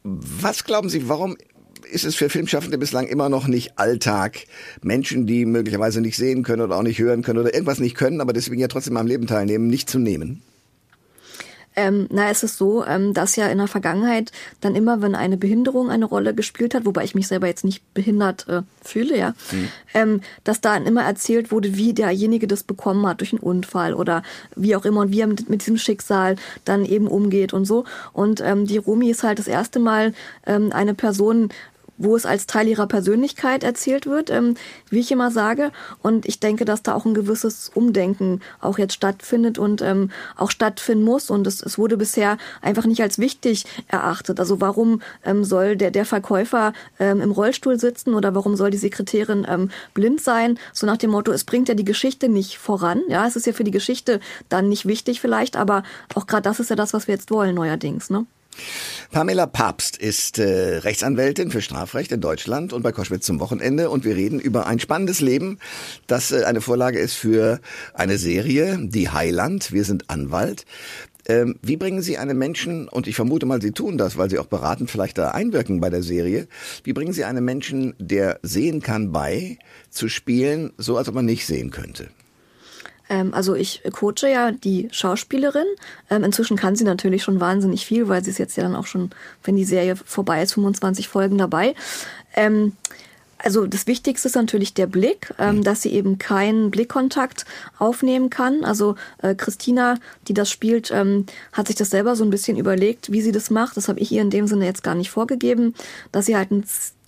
Was 0.02 0.64
glauben 0.64 0.88
Sie, 0.88 1.08
warum 1.08 1.36
ist 1.90 2.04
es 2.04 2.14
für 2.14 2.28
Filmschaffende 2.28 2.78
bislang 2.78 3.06
immer 3.06 3.28
noch 3.28 3.46
nicht 3.46 3.78
Alltag, 3.78 4.46
Menschen, 4.82 5.26
die 5.26 5.44
möglicherweise 5.44 6.00
nicht 6.00 6.16
sehen 6.16 6.42
können 6.42 6.62
oder 6.62 6.76
auch 6.76 6.82
nicht 6.82 6.98
hören 6.98 7.22
können 7.22 7.38
oder 7.38 7.54
irgendwas 7.54 7.78
nicht 7.78 7.96
können, 7.96 8.20
aber 8.20 8.32
deswegen 8.32 8.60
ja 8.60 8.68
trotzdem 8.68 8.96
am 8.96 9.06
Leben 9.06 9.26
teilnehmen, 9.26 9.68
nicht 9.68 9.88
zu 9.88 9.98
nehmen? 9.98 10.42
Ähm, 11.76 12.06
na, 12.10 12.30
es 12.30 12.42
ist 12.42 12.56
so, 12.56 12.84
ähm, 12.84 13.14
dass 13.14 13.36
ja 13.36 13.46
in 13.48 13.58
der 13.58 13.66
Vergangenheit 13.66 14.32
dann 14.60 14.74
immer, 14.74 15.02
wenn 15.02 15.14
eine 15.14 15.36
Behinderung 15.36 15.90
eine 15.90 16.04
Rolle 16.04 16.34
gespielt 16.34 16.74
hat, 16.74 16.84
wobei 16.84 17.04
ich 17.04 17.14
mich 17.14 17.28
selber 17.28 17.46
jetzt 17.46 17.64
nicht 17.64 17.82
behindert 17.94 18.46
äh, 18.48 18.62
fühle, 18.82 19.16
ja, 19.18 19.34
mhm. 19.50 19.68
ähm, 19.94 20.20
dass 20.44 20.60
da 20.60 20.76
immer 20.76 21.02
erzählt 21.02 21.50
wurde, 21.50 21.76
wie 21.76 21.92
derjenige 21.92 22.46
das 22.46 22.62
bekommen 22.62 23.06
hat 23.06 23.20
durch 23.20 23.32
einen 23.32 23.42
Unfall 23.42 23.94
oder 23.94 24.22
wie 24.54 24.76
auch 24.76 24.84
immer 24.84 25.00
und 25.00 25.12
wie 25.12 25.20
er 25.20 25.26
mit, 25.26 25.48
mit 25.48 25.62
diesem 25.62 25.78
Schicksal 25.78 26.36
dann 26.64 26.84
eben 26.84 27.08
umgeht 27.08 27.52
und 27.52 27.64
so. 27.64 27.84
Und 28.12 28.40
ähm, 28.40 28.66
die 28.66 28.78
Romi 28.78 29.10
ist 29.10 29.22
halt 29.22 29.38
das 29.38 29.48
erste 29.48 29.80
Mal 29.80 30.14
ähm, 30.46 30.70
eine 30.72 30.94
Person, 30.94 31.50
wo 31.96 32.16
es 32.16 32.26
als 32.26 32.46
Teil 32.46 32.68
ihrer 32.68 32.86
Persönlichkeit 32.86 33.64
erzählt 33.64 34.06
wird, 34.06 34.30
ähm, 34.30 34.56
wie 34.90 35.00
ich 35.00 35.12
immer 35.12 35.30
sage. 35.30 35.70
Und 36.02 36.26
ich 36.26 36.40
denke, 36.40 36.64
dass 36.64 36.82
da 36.82 36.94
auch 36.94 37.04
ein 37.04 37.14
gewisses 37.14 37.70
Umdenken 37.74 38.40
auch 38.60 38.78
jetzt 38.78 38.94
stattfindet 38.94 39.58
und 39.58 39.82
ähm, 39.82 40.10
auch 40.36 40.50
stattfinden 40.50 41.04
muss. 41.04 41.30
Und 41.30 41.46
es, 41.46 41.62
es 41.62 41.78
wurde 41.78 41.96
bisher 41.96 42.38
einfach 42.62 42.86
nicht 42.86 43.02
als 43.02 43.18
wichtig 43.18 43.64
erachtet. 43.88 44.40
Also 44.40 44.60
warum 44.60 45.02
ähm, 45.24 45.44
soll 45.44 45.76
der, 45.76 45.90
der 45.90 46.04
Verkäufer 46.04 46.72
ähm, 46.98 47.20
im 47.20 47.30
Rollstuhl 47.30 47.78
sitzen 47.78 48.14
oder 48.14 48.34
warum 48.34 48.56
soll 48.56 48.70
die 48.70 48.78
Sekretärin 48.78 49.46
ähm, 49.48 49.70
blind 49.94 50.20
sein? 50.20 50.58
So 50.72 50.86
nach 50.86 50.96
dem 50.96 51.10
Motto, 51.10 51.32
es 51.32 51.44
bringt 51.44 51.68
ja 51.68 51.74
die 51.74 51.84
Geschichte 51.84 52.28
nicht 52.28 52.58
voran. 52.58 53.02
Ja, 53.08 53.26
es 53.26 53.36
ist 53.36 53.46
ja 53.46 53.52
für 53.52 53.64
die 53.64 53.70
Geschichte 53.70 54.20
dann 54.48 54.68
nicht 54.68 54.86
wichtig 54.86 55.20
vielleicht, 55.20 55.56
aber 55.56 55.82
auch 56.14 56.26
gerade 56.26 56.42
das 56.42 56.60
ist 56.60 56.70
ja 56.70 56.76
das, 56.76 56.92
was 56.92 57.06
wir 57.06 57.14
jetzt 57.14 57.30
wollen 57.30 57.54
neuerdings. 57.54 58.10
Ne? 58.10 58.26
Pamela 59.12 59.46
Papst 59.46 59.96
ist 59.96 60.38
äh, 60.38 60.78
Rechtsanwältin 60.78 61.50
für 61.50 61.62
Strafrecht 61.62 62.10
in 62.12 62.20
Deutschland 62.20 62.72
und 62.72 62.82
bei 62.82 62.92
Koschwitz 62.92 63.26
zum 63.26 63.40
Wochenende 63.40 63.90
und 63.90 64.04
wir 64.04 64.16
reden 64.16 64.40
über 64.40 64.66
ein 64.66 64.80
spannendes 64.80 65.20
Leben, 65.20 65.58
das 66.06 66.32
äh, 66.32 66.44
eine 66.44 66.60
Vorlage 66.60 66.98
ist 66.98 67.14
für 67.14 67.60
eine 67.94 68.18
Serie, 68.18 68.78
die 68.80 69.08
Heiland, 69.10 69.72
wir 69.72 69.84
sind 69.84 70.10
Anwalt. 70.10 70.64
Ähm, 71.26 71.56
wie 71.62 71.76
bringen 71.76 72.02
Sie 72.02 72.18
einen 72.18 72.36
Menschen, 72.36 72.88
und 72.88 73.06
ich 73.06 73.16
vermute 73.16 73.46
mal, 73.46 73.62
Sie 73.62 73.72
tun 73.72 73.96
das, 73.96 74.18
weil 74.18 74.28
Sie 74.28 74.38
auch 74.38 74.46
beratend 74.46 74.90
vielleicht 74.90 75.16
da 75.16 75.30
einwirken 75.30 75.80
bei 75.80 75.90
der 75.90 76.02
Serie, 76.02 76.48
wie 76.82 76.92
bringen 76.92 77.12
Sie 77.12 77.24
einen 77.24 77.44
Menschen, 77.44 77.94
der 77.98 78.40
sehen 78.42 78.82
kann, 78.82 79.12
bei, 79.12 79.58
zu 79.90 80.08
spielen, 80.08 80.72
so 80.76 80.98
als 80.98 81.08
ob 81.08 81.14
man 81.14 81.24
nicht 81.24 81.46
sehen 81.46 81.70
könnte? 81.70 82.08
Ähm, 83.08 83.34
also 83.34 83.54
ich 83.54 83.82
coache 83.92 84.28
ja 84.30 84.50
die 84.50 84.88
Schauspielerin. 84.90 85.66
Ähm, 86.10 86.24
inzwischen 86.24 86.56
kann 86.56 86.76
sie 86.76 86.84
natürlich 86.84 87.22
schon 87.22 87.40
wahnsinnig 87.40 87.86
viel, 87.86 88.08
weil 88.08 88.24
sie 88.24 88.30
ist 88.30 88.38
jetzt 88.38 88.56
ja 88.56 88.62
dann 88.62 88.76
auch 88.76 88.86
schon, 88.86 89.10
wenn 89.42 89.56
die 89.56 89.64
Serie 89.64 89.96
vorbei 89.96 90.42
ist, 90.42 90.54
25 90.54 91.08
Folgen 91.08 91.38
dabei. 91.38 91.74
Ähm, 92.34 92.72
also 93.44 93.66
das 93.66 93.86
Wichtigste 93.86 94.28
ist 94.28 94.36
natürlich 94.36 94.72
der 94.72 94.86
Blick, 94.86 95.34
ähm, 95.38 95.62
dass 95.62 95.82
sie 95.82 95.92
eben 95.92 96.18
keinen 96.18 96.70
Blickkontakt 96.70 97.44
aufnehmen 97.78 98.30
kann. 98.30 98.64
Also 98.64 98.96
äh, 99.20 99.34
Christina, 99.34 99.98
die 100.28 100.34
das 100.34 100.50
spielt, 100.50 100.90
ähm, 100.90 101.26
hat 101.52 101.66
sich 101.66 101.76
das 101.76 101.90
selber 101.90 102.16
so 102.16 102.24
ein 102.24 102.30
bisschen 102.30 102.56
überlegt, 102.56 103.12
wie 103.12 103.20
sie 103.20 103.32
das 103.32 103.50
macht. 103.50 103.76
Das 103.76 103.88
habe 103.88 104.00
ich 104.00 104.10
ihr 104.10 104.22
in 104.22 104.30
dem 104.30 104.46
Sinne 104.46 104.64
jetzt 104.64 104.82
gar 104.82 104.94
nicht 104.94 105.10
vorgegeben, 105.10 105.74
dass 106.10 106.24
sie 106.24 106.36
halt 106.36 106.48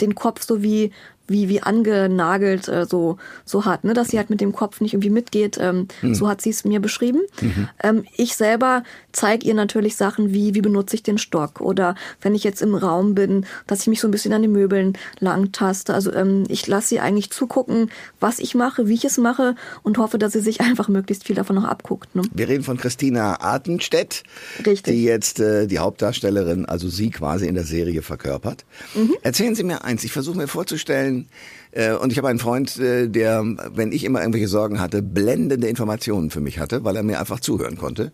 den 0.00 0.14
Kopf 0.14 0.42
so 0.42 0.62
wie 0.62 0.92
wie, 1.28 1.48
wie 1.48 1.62
angenagelt 1.62 2.68
äh, 2.68 2.86
so, 2.86 3.18
so 3.44 3.64
hat, 3.64 3.84
ne? 3.84 3.94
dass 3.94 4.08
sie 4.08 4.18
halt 4.18 4.30
mit 4.30 4.40
dem 4.40 4.52
Kopf 4.52 4.80
nicht 4.80 4.94
irgendwie 4.94 5.10
mitgeht. 5.10 5.58
Ähm, 5.60 5.88
mhm. 6.02 6.14
So 6.14 6.28
hat 6.28 6.40
sie 6.40 6.50
es 6.50 6.64
mir 6.64 6.80
beschrieben. 6.80 7.22
Mhm. 7.40 7.68
Ähm, 7.82 8.04
ich 8.16 8.36
selber 8.36 8.82
zeige 9.12 9.46
ihr 9.46 9.54
natürlich 9.54 9.96
Sachen 9.96 10.32
wie, 10.32 10.54
wie 10.54 10.60
benutze 10.60 10.94
ich 10.96 11.02
den 11.02 11.18
Stock 11.18 11.60
oder 11.60 11.94
wenn 12.20 12.34
ich 12.34 12.44
jetzt 12.44 12.62
im 12.62 12.74
Raum 12.74 13.14
bin, 13.14 13.46
dass 13.66 13.80
ich 13.80 13.86
mich 13.86 14.00
so 14.00 14.08
ein 14.08 14.10
bisschen 14.10 14.32
an 14.32 14.42
den 14.42 14.52
Möbeln 14.52 14.96
langtaste. 15.20 15.94
Also 15.94 16.12
ähm, 16.12 16.44
ich 16.48 16.66
lasse 16.66 16.88
sie 16.88 17.00
eigentlich 17.00 17.30
zugucken, 17.30 17.90
was 18.20 18.38
ich 18.38 18.54
mache, 18.54 18.88
wie 18.88 18.94
ich 18.94 19.04
es 19.04 19.18
mache 19.18 19.54
und 19.82 19.98
hoffe, 19.98 20.18
dass 20.18 20.32
sie 20.32 20.40
sich 20.40 20.60
einfach 20.66 20.88
möglichst 20.88 21.24
viel 21.24 21.36
davon 21.36 21.56
noch 21.56 21.64
abguckt. 21.64 22.14
Ne? 22.14 22.22
Wir 22.32 22.48
reden 22.48 22.64
von 22.64 22.76
Christina 22.76 23.40
Artenstedt, 23.40 24.22
Richtig. 24.64 24.94
die 24.94 25.04
jetzt 25.04 25.40
äh, 25.40 25.66
die 25.66 25.78
Hauptdarstellerin, 25.78 26.66
also 26.66 26.88
sie 26.88 27.10
quasi 27.10 27.46
in 27.46 27.54
der 27.54 27.64
Serie 27.64 28.02
verkörpert. 28.02 28.64
Mhm. 28.94 29.16
Erzählen 29.22 29.54
Sie 29.54 29.64
mir 29.64 29.84
eins, 29.84 30.04
ich 30.04 30.12
versuche 30.12 30.36
mir 30.36 30.48
vorzustellen, 30.48 31.15
Rechtsanwältin 31.16 31.28
äh, 31.76 31.92
und 31.92 32.10
ich 32.10 32.18
habe 32.18 32.28
einen 32.28 32.38
Freund, 32.38 32.78
äh, 32.78 33.08
der, 33.08 33.44
wenn 33.74 33.92
ich 33.92 34.04
immer 34.04 34.20
irgendwelche 34.20 34.48
Sorgen 34.48 34.80
hatte, 34.80 35.02
blendende 35.02 35.68
Informationen 35.68 36.30
für 36.30 36.40
mich 36.40 36.58
hatte, 36.58 36.84
weil 36.84 36.96
er 36.96 37.02
mir 37.02 37.20
einfach 37.20 37.38
zuhören 37.38 37.76
konnte, 37.76 38.12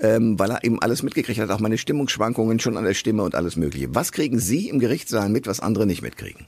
ähm, 0.00 0.38
weil 0.38 0.50
er 0.52 0.64
eben 0.64 0.80
alles 0.80 1.02
mitgekriegt 1.02 1.40
hat, 1.40 1.50
auch 1.50 1.60
meine 1.60 1.78
Stimmungsschwankungen 1.78 2.60
schon 2.60 2.76
an 2.76 2.84
der 2.84 2.94
Stimme 2.94 3.24
und 3.24 3.34
alles 3.34 3.56
Mögliche. 3.56 3.92
Was 3.94 4.12
kriegen 4.12 4.38
Sie 4.38 4.68
im 4.68 4.78
Gerichtssaal 4.78 5.28
mit, 5.28 5.48
was 5.48 5.58
andere 5.58 5.84
nicht 5.86 6.02
mitkriegen? 6.02 6.46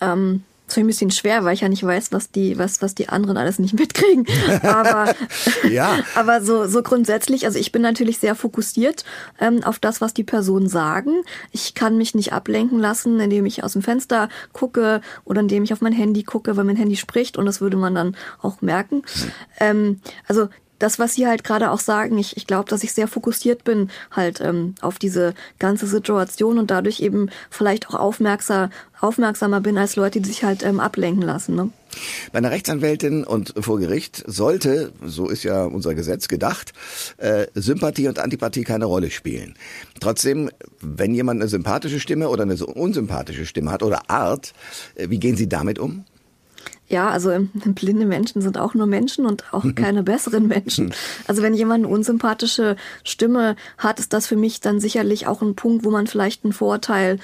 Ähm, 0.00 0.42
ist 0.66 0.78
ein 0.78 0.86
bisschen 0.86 1.10
schwer, 1.10 1.44
weil 1.44 1.54
ich 1.54 1.60
ja 1.60 1.68
nicht 1.68 1.84
weiß, 1.84 2.12
was 2.12 2.30
die, 2.30 2.58
was, 2.58 2.82
was 2.82 2.94
die 2.94 3.08
anderen 3.08 3.36
alles 3.36 3.58
nicht 3.58 3.74
mitkriegen. 3.74 4.26
Aber, 4.62 5.14
ja. 5.68 5.98
aber 6.14 6.42
so, 6.42 6.66
so 6.66 6.82
grundsätzlich, 6.82 7.44
also 7.44 7.58
ich 7.58 7.72
bin 7.72 7.82
natürlich 7.82 8.18
sehr 8.18 8.34
fokussiert 8.34 9.04
ähm, 9.40 9.62
auf 9.64 9.78
das, 9.78 10.00
was 10.00 10.14
die 10.14 10.24
Personen 10.24 10.68
sagen. 10.68 11.22
Ich 11.50 11.74
kann 11.74 11.98
mich 11.98 12.14
nicht 12.14 12.32
ablenken 12.32 12.78
lassen, 12.78 13.20
indem 13.20 13.46
ich 13.46 13.64
aus 13.64 13.74
dem 13.74 13.82
Fenster 13.82 14.28
gucke 14.52 15.00
oder 15.24 15.40
indem 15.40 15.64
ich 15.64 15.72
auf 15.72 15.80
mein 15.80 15.92
Handy 15.92 16.22
gucke, 16.22 16.56
weil 16.56 16.64
mein 16.64 16.76
Handy 16.76 16.96
spricht 16.96 17.36
und 17.36 17.46
das 17.46 17.60
würde 17.60 17.76
man 17.76 17.94
dann 17.94 18.16
auch 18.40 18.62
merken. 18.62 19.02
Hm. 19.02 19.32
Ähm, 19.60 20.00
also 20.28 20.48
das, 20.82 20.98
was 20.98 21.14
Sie 21.14 21.26
halt 21.26 21.44
gerade 21.44 21.70
auch 21.70 21.78
sagen, 21.78 22.18
ich, 22.18 22.36
ich 22.36 22.46
glaube, 22.46 22.68
dass 22.68 22.82
ich 22.82 22.92
sehr 22.92 23.06
fokussiert 23.06 23.64
bin 23.64 23.90
halt 24.10 24.40
ähm, 24.40 24.74
auf 24.80 24.98
diese 24.98 25.34
ganze 25.58 25.86
Situation 25.86 26.58
und 26.58 26.70
dadurch 26.70 27.00
eben 27.00 27.30
vielleicht 27.50 27.88
auch 27.88 27.94
aufmerksam, 27.94 28.70
aufmerksamer 29.00 29.60
bin 29.60 29.78
als 29.78 29.96
Leute, 29.96 30.20
die 30.20 30.28
sich 30.28 30.44
halt 30.44 30.64
ähm, 30.64 30.80
ablenken 30.80 31.22
lassen. 31.22 31.54
Ne? 31.54 31.70
Bei 32.32 32.38
einer 32.38 32.50
Rechtsanwältin 32.50 33.24
und 33.24 33.54
vor 33.60 33.78
Gericht 33.78 34.24
sollte, 34.26 34.92
so 35.04 35.28
ist 35.28 35.44
ja 35.44 35.64
unser 35.64 35.94
Gesetz 35.94 36.28
gedacht, 36.28 36.72
äh, 37.18 37.46
Sympathie 37.54 38.08
und 38.08 38.18
Antipathie 38.18 38.64
keine 38.64 38.86
Rolle 38.86 39.10
spielen. 39.10 39.54
Trotzdem, 40.00 40.50
wenn 40.80 41.14
jemand 41.14 41.40
eine 41.40 41.48
sympathische 41.48 42.00
Stimme 42.00 42.28
oder 42.28 42.42
eine 42.42 42.56
unsympathische 42.64 43.46
Stimme 43.46 43.70
hat 43.70 43.82
oder 43.82 44.10
Art, 44.10 44.52
äh, 44.96 45.10
wie 45.10 45.20
gehen 45.20 45.36
Sie 45.36 45.48
damit 45.48 45.78
um? 45.78 46.04
Ja, 46.92 47.08
also 47.08 47.30
ähm, 47.30 47.48
blinde 47.54 48.04
Menschen 48.04 48.42
sind 48.42 48.58
auch 48.58 48.74
nur 48.74 48.86
Menschen 48.86 49.24
und 49.24 49.44
auch 49.52 49.64
keine 49.74 50.02
besseren 50.02 50.46
Menschen. 50.46 50.94
Also 51.26 51.42
wenn 51.42 51.54
jemand 51.54 51.86
eine 51.86 51.92
unsympathische 51.92 52.76
Stimme 53.02 53.56
hat, 53.78 53.98
ist 53.98 54.12
das 54.12 54.26
für 54.26 54.36
mich 54.36 54.60
dann 54.60 54.78
sicherlich 54.78 55.26
auch 55.26 55.40
ein 55.40 55.56
Punkt, 55.56 55.84
wo 55.86 55.90
man 55.90 56.06
vielleicht 56.06 56.44
einen 56.44 56.52
Vorteil 56.52 57.18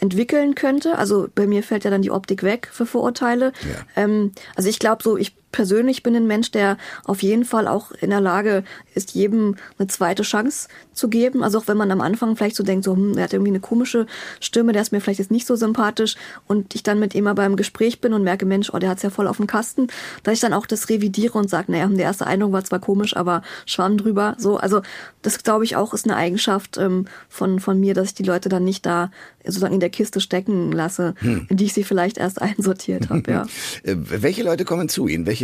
entwickeln 0.00 0.56
könnte. 0.56 0.98
Also 0.98 1.28
bei 1.32 1.46
mir 1.46 1.62
fällt 1.62 1.84
ja 1.84 1.90
dann 1.90 2.02
die 2.02 2.10
Optik 2.10 2.42
weg 2.42 2.68
für 2.72 2.84
Vorurteile. 2.84 3.52
Ja. 3.62 4.02
Ähm, 4.02 4.32
also 4.56 4.68
ich 4.68 4.80
glaube 4.80 5.04
so, 5.04 5.16
ich 5.16 5.36
persönlich 5.52 6.02
bin 6.02 6.16
ein 6.16 6.26
Mensch, 6.26 6.50
der 6.50 6.78
auf 7.04 7.22
jeden 7.22 7.44
Fall 7.44 7.68
auch 7.68 7.92
in 7.92 8.10
der 8.10 8.20
Lage 8.20 8.64
ist, 8.94 9.14
jedem 9.14 9.56
eine 9.78 9.88
zweite 9.88 10.22
Chance 10.22 10.68
zu 10.92 11.08
geben. 11.08 11.44
Also 11.44 11.58
auch 11.58 11.68
wenn 11.68 11.76
man 11.76 11.90
am 11.90 12.00
Anfang 12.00 12.36
vielleicht 12.36 12.56
so 12.56 12.62
denkt, 12.62 12.84
so, 12.84 12.94
hm, 12.94 13.16
er 13.16 13.24
hat 13.24 13.32
irgendwie 13.32 13.50
eine 13.50 13.60
komische 13.60 14.06
Stimme, 14.40 14.72
der 14.72 14.82
ist 14.82 14.92
mir 14.92 15.00
vielleicht 15.00 15.20
jetzt 15.20 15.30
nicht 15.30 15.46
so 15.46 15.56
sympathisch 15.56 16.16
und 16.46 16.74
ich 16.74 16.82
dann 16.82 16.98
mit 16.98 17.14
ihm 17.14 17.26
aber 17.26 17.46
im 17.46 17.56
Gespräch 17.56 18.00
bin 18.00 18.12
und 18.12 18.22
merke, 18.22 18.46
Mensch, 18.46 18.70
oh, 18.72 18.78
der 18.78 18.90
hat's 18.90 19.02
ja 19.02 19.10
voll 19.10 19.28
auf 19.28 19.36
dem 19.36 19.46
Kasten, 19.46 19.88
dass 20.22 20.34
ich 20.34 20.40
dann 20.40 20.52
auch 20.52 20.66
das 20.66 20.88
revidiere 20.88 21.38
und 21.38 21.48
sage, 21.48 21.70
naja, 21.70 21.86
der 21.86 22.04
erste 22.04 22.26
Eindruck 22.26 22.52
war 22.52 22.64
zwar 22.64 22.80
komisch, 22.80 23.16
aber 23.16 23.42
schwamm 23.66 23.98
drüber. 23.98 24.34
So, 24.38 24.56
also 24.56 24.82
das 25.22 25.42
glaube 25.42 25.64
ich 25.64 25.76
auch 25.76 25.94
ist 25.94 26.06
eine 26.06 26.16
Eigenschaft 26.16 26.78
ähm, 26.78 27.06
von, 27.28 27.60
von 27.60 27.78
mir, 27.78 27.94
dass 27.94 28.08
ich 28.08 28.14
die 28.14 28.22
Leute 28.22 28.48
dann 28.48 28.64
nicht 28.64 28.86
da 28.86 29.10
sozusagen 29.44 29.74
in 29.74 29.80
der 29.80 29.90
Kiste 29.90 30.20
stecken 30.20 30.72
lasse, 30.72 31.14
hm. 31.18 31.46
in 31.48 31.56
die 31.56 31.64
ich 31.64 31.72
sie 31.72 31.84
vielleicht 31.84 32.18
erst 32.18 32.40
einsortiert 32.42 33.10
habe. 33.10 33.30
Ja. 33.30 33.46
Äh, 33.84 33.96
welche 33.96 34.42
Leute 34.42 34.64
kommen 34.64 34.88
zu 34.88 35.08
Ihnen? 35.08 35.26
Welche, 35.26 35.41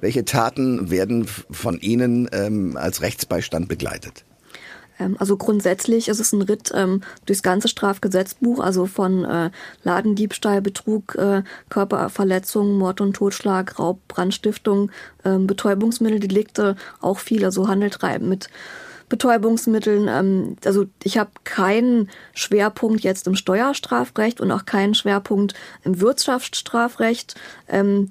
welche 0.00 0.24
Taten 0.24 0.90
werden 0.90 1.26
von 1.50 1.78
Ihnen 1.80 2.28
ähm, 2.32 2.76
als 2.76 3.02
Rechtsbeistand 3.02 3.68
begleitet? 3.68 4.24
Ähm, 5.00 5.16
also 5.18 5.36
grundsätzlich 5.36 6.08
ist 6.08 6.20
es 6.20 6.32
ein 6.32 6.42
Ritt 6.42 6.70
ähm, 6.74 7.00
durchs 7.26 7.42
ganze 7.42 7.68
Strafgesetzbuch, 7.68 8.60
also 8.60 8.86
von 8.86 9.24
äh, 9.24 9.50
Ladendiebstahl, 9.82 10.60
Betrug, 10.60 11.16
äh, 11.16 11.42
Körperverletzung, 11.70 12.78
Mord 12.78 13.00
und 13.00 13.14
Totschlag, 13.14 13.78
Raub, 13.78 14.06
Brandstiftung, 14.08 14.90
äh, 15.24 15.38
Betäubungsmitteldelikte, 15.38 16.76
auch 17.00 17.18
viel, 17.18 17.44
also 17.44 17.66
Handel 17.66 17.90
treiben 17.90 18.28
mit 18.28 18.48
Betäubungsmitteln. 19.08 20.08
Ähm, 20.08 20.56
also 20.64 20.86
ich 21.02 21.18
habe 21.18 21.30
keinen 21.44 22.08
Schwerpunkt 22.34 23.02
jetzt 23.02 23.26
im 23.26 23.34
Steuerstrafrecht 23.34 24.40
und 24.40 24.50
auch 24.52 24.64
keinen 24.64 24.94
Schwerpunkt 24.94 25.54
im 25.82 26.00
Wirtschaftsstrafrecht. 26.00 27.34
Ähm, 27.68 28.10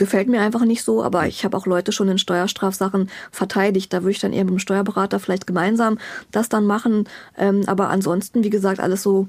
gefällt 0.00 0.28
mir 0.28 0.40
einfach 0.40 0.64
nicht 0.64 0.82
so, 0.82 1.04
aber 1.04 1.28
ich 1.28 1.44
habe 1.44 1.56
auch 1.56 1.66
Leute 1.66 1.92
schon 1.92 2.08
in 2.08 2.18
Steuerstrafsachen 2.18 3.10
verteidigt. 3.30 3.92
Da 3.92 4.02
würde 4.02 4.12
ich 4.12 4.18
dann 4.18 4.32
eher 4.32 4.44
mit 4.44 4.54
dem 4.54 4.58
Steuerberater 4.58 5.20
vielleicht 5.20 5.46
gemeinsam 5.46 5.98
das 6.32 6.48
dann 6.48 6.66
machen. 6.66 7.08
Ähm, 7.38 7.62
aber 7.66 7.90
ansonsten, 7.90 8.42
wie 8.42 8.50
gesagt, 8.50 8.80
alles 8.80 9.02
so 9.02 9.28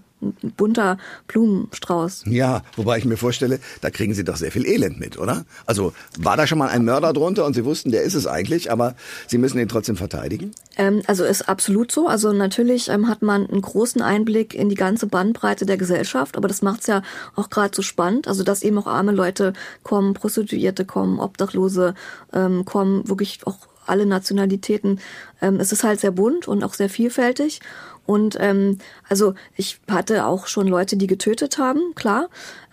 bunter 0.57 0.97
Blumenstrauß. 1.27 2.25
Ja, 2.27 2.63
wobei 2.75 2.97
ich 2.97 3.05
mir 3.05 3.17
vorstelle, 3.17 3.59
da 3.81 3.89
kriegen 3.89 4.13
Sie 4.13 4.23
doch 4.23 4.35
sehr 4.35 4.51
viel 4.51 4.65
Elend 4.65 4.99
mit, 4.99 5.17
oder? 5.17 5.45
Also 5.65 5.93
war 6.17 6.37
da 6.37 6.47
schon 6.47 6.57
mal 6.57 6.69
ein 6.69 6.85
Mörder 6.85 7.13
drunter 7.13 7.45
und 7.45 7.53
Sie 7.53 7.65
wussten, 7.65 7.91
der 7.91 8.03
ist 8.03 8.13
es 8.13 8.27
eigentlich, 8.27 8.71
aber 8.71 8.95
Sie 9.27 9.37
müssen 9.37 9.59
ihn 9.59 9.67
trotzdem 9.67 9.95
verteidigen? 9.95 10.51
Ähm, 10.77 11.01
also 11.07 11.23
ist 11.23 11.49
absolut 11.49 11.91
so. 11.91 12.07
Also 12.07 12.33
natürlich 12.33 12.89
ähm, 12.89 13.07
hat 13.07 13.21
man 13.21 13.47
einen 13.47 13.61
großen 13.61 14.01
Einblick 14.01 14.53
in 14.53 14.69
die 14.69 14.75
ganze 14.75 15.07
Bandbreite 15.07 15.65
der 15.65 15.77
Gesellschaft, 15.77 16.37
aber 16.37 16.47
das 16.47 16.61
macht 16.61 16.81
es 16.81 16.87
ja 16.87 17.01
auch 17.35 17.49
gerade 17.49 17.75
so 17.75 17.81
spannend. 17.81 18.27
Also 18.27 18.43
dass 18.43 18.63
eben 18.63 18.77
auch 18.77 18.87
arme 18.87 19.11
Leute 19.11 19.53
kommen, 19.83 20.13
Prostituierte 20.13 20.85
kommen, 20.85 21.19
Obdachlose 21.19 21.95
ähm, 22.33 22.65
kommen, 22.65 23.07
wirklich 23.07 23.39
auch 23.45 23.57
alle 23.91 24.05
Nationalitäten. 24.05 24.99
Ähm, 25.41 25.59
es 25.59 25.71
ist 25.71 25.83
halt 25.83 25.99
sehr 25.99 26.11
bunt 26.11 26.47
und 26.47 26.63
auch 26.63 26.73
sehr 26.73 26.89
vielfältig. 26.89 27.59
Und 28.05 28.37
ähm, 28.39 28.79
also 29.07 29.35
ich 29.55 29.79
hatte 29.89 30.25
auch 30.25 30.47
schon 30.47 30.67
Leute, 30.67 30.97
die 30.97 31.07
getötet 31.07 31.57
haben, 31.57 31.93
klar. 31.93 32.29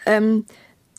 Ähm, 0.06 0.46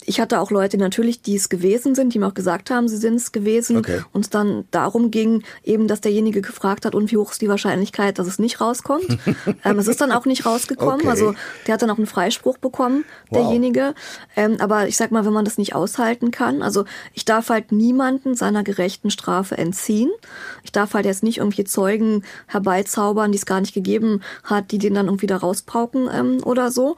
ich 0.06 0.20
hatte 0.20 0.40
auch 0.40 0.50
Leute 0.50 0.78
natürlich, 0.78 1.22
die 1.22 1.36
es 1.36 1.48
gewesen 1.48 1.94
sind, 1.94 2.14
die 2.14 2.18
mir 2.18 2.26
auch 2.26 2.34
gesagt 2.34 2.70
haben, 2.70 2.88
sie 2.88 2.96
sind 2.96 3.16
es 3.16 3.32
gewesen. 3.32 3.78
Okay. 3.78 4.02
Und 4.12 4.22
es 4.22 4.30
dann 4.30 4.64
darum 4.70 5.10
ging, 5.10 5.42
eben, 5.64 5.88
dass 5.88 6.00
derjenige 6.00 6.40
gefragt 6.42 6.86
hat, 6.86 6.94
und 6.94 7.10
wie 7.10 7.16
hoch 7.16 7.32
ist 7.32 7.42
die 7.42 7.48
Wahrscheinlichkeit, 7.48 8.18
dass 8.18 8.26
es 8.26 8.38
nicht 8.38 8.60
rauskommt. 8.60 9.18
ähm, 9.64 9.78
es 9.78 9.88
ist 9.88 10.00
dann 10.00 10.12
auch 10.12 10.26
nicht 10.26 10.46
rausgekommen. 10.46 11.00
Okay. 11.00 11.08
Also 11.08 11.34
der 11.66 11.74
hat 11.74 11.82
dann 11.82 11.90
auch 11.90 11.98
einen 11.98 12.06
Freispruch 12.06 12.58
bekommen, 12.58 13.04
derjenige. 13.32 13.80
Wow. 13.80 13.94
Ähm, 14.36 14.56
aber 14.60 14.88
ich 14.88 14.96
sag 14.96 15.10
mal, 15.10 15.24
wenn 15.24 15.32
man 15.32 15.44
das 15.44 15.58
nicht 15.58 15.74
aushalten 15.74 16.30
kann, 16.30 16.62
also 16.62 16.84
ich 17.12 17.24
darf 17.24 17.50
halt 17.50 17.72
niemanden 17.72 18.34
seiner 18.34 18.62
gerechten 18.62 19.10
Strafe 19.10 19.58
entziehen. 19.58 20.10
Ich 20.64 20.72
darf 20.72 20.94
halt 20.94 21.06
jetzt 21.06 21.22
nicht 21.22 21.38
irgendwie 21.38 21.64
Zeugen 21.64 22.24
herbeizaubern, 22.46 23.32
die 23.32 23.38
es 23.38 23.46
gar 23.46 23.60
nicht 23.60 23.74
gegeben 23.74 24.22
hat, 24.44 24.70
die 24.70 24.78
den 24.78 24.94
dann 24.94 25.06
irgendwie 25.06 25.26
da 25.26 25.36
rauspauken 25.36 26.08
ähm, 26.12 26.38
oder 26.44 26.70
so. 26.70 26.96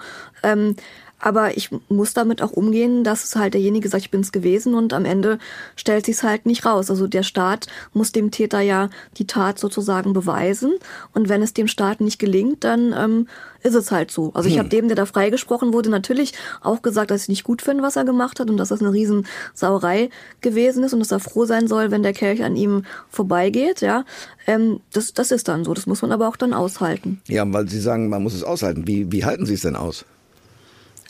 Aber 1.23 1.57
ich 1.57 1.71
muss 1.89 2.15
damit 2.15 2.43
auch 2.43 2.51
umgehen, 2.51 3.05
dass 3.05 3.23
es 3.23 3.37
halt 3.37 3.55
derjenige 3.55 3.89
sagt, 3.89 4.03
ich 4.03 4.11
bin 4.11 4.23
es 4.23 4.33
gewesen 4.33 4.75
und 4.75 4.93
am 4.93 5.05
Ende 5.05 5.39
stellt 5.77 6.05
sich 6.05 6.17
es 6.17 6.23
halt 6.25 6.47
nicht 6.47 6.67
raus. 6.67 6.91
Also 6.91 7.07
der 7.07 7.23
Staat 7.23 7.69
muss 7.95 8.11
dem 8.11 8.33
Täter 8.33 8.61
ja 8.61 8.91
die 9.19 9.29
Tat 9.29 9.59
sozusagen 9.61 10.13
beweisen. 10.15 10.73
Und 11.15 11.29
wenn 11.29 11.41
es 11.41 11.55
dem 11.55 11.69
Staat 11.69 12.01
nicht 12.01 12.19
gelingt, 12.19 12.65
dann 12.65 12.93
ähm, 12.93 13.29
ist 13.63 13.77
es 13.77 13.93
halt 13.93 14.11
so. 14.11 14.33
Also 14.35 14.49
ich 14.49 14.57
hm. 14.57 14.59
habe 14.61 14.69
dem, 14.71 14.89
der 14.89 14.97
da 14.97 15.07
freigesprochen 15.07 15.73
wurde, 15.73 15.91
natürlich 15.91 16.33
auch 16.61 16.83
gesagt, 16.83 17.13
dass 17.13 17.23
ich 17.23 17.29
nicht 17.29 17.45
gut 17.45 17.63
finde, 17.63 17.85
was 17.85 17.95
er 17.95 18.05
gemacht 18.05 18.41
hat 18.41 18.51
und 18.51 18.57
dass 18.57 18.71
das 18.71 18.81
eine 18.81 18.93
Riesensauerei 18.93 20.11
gewesen 20.41 20.83
ist 20.83 20.93
und 20.93 20.99
dass 20.99 21.13
er 21.13 21.21
froh 21.21 21.45
sein 21.45 21.69
soll, 21.69 21.93
wenn 21.93 22.03
der 22.03 22.15
Kelch 22.15 22.43
an 22.43 22.57
ihm 22.57 22.85
vorbeigeht. 23.09 23.81
Ja, 23.81 24.05
ähm, 24.49 24.81
das, 24.93 25.15
das 25.15 25.31
ist 25.31 25.47
dann 25.47 25.65
so. 25.65 25.73
Das 25.73 25.87
muss 25.87 26.03
man 26.03 26.11
aber 26.11 26.27
auch 26.27 26.37
dann 26.37 26.53
aushalten. 26.53 27.21
Ja, 27.29 27.45
weil 27.53 27.69
Sie 27.69 27.81
sagen, 27.81 28.09
man 28.09 28.25
muss 28.25 28.35
es 28.35 28.43
aushalten. 28.43 28.89
Wie, 28.89 29.13
wie 29.13 29.25
halten 29.25 29.47
Sie 29.47 29.55
es 29.55 29.61
denn 29.61 29.77
aus? 29.77 30.05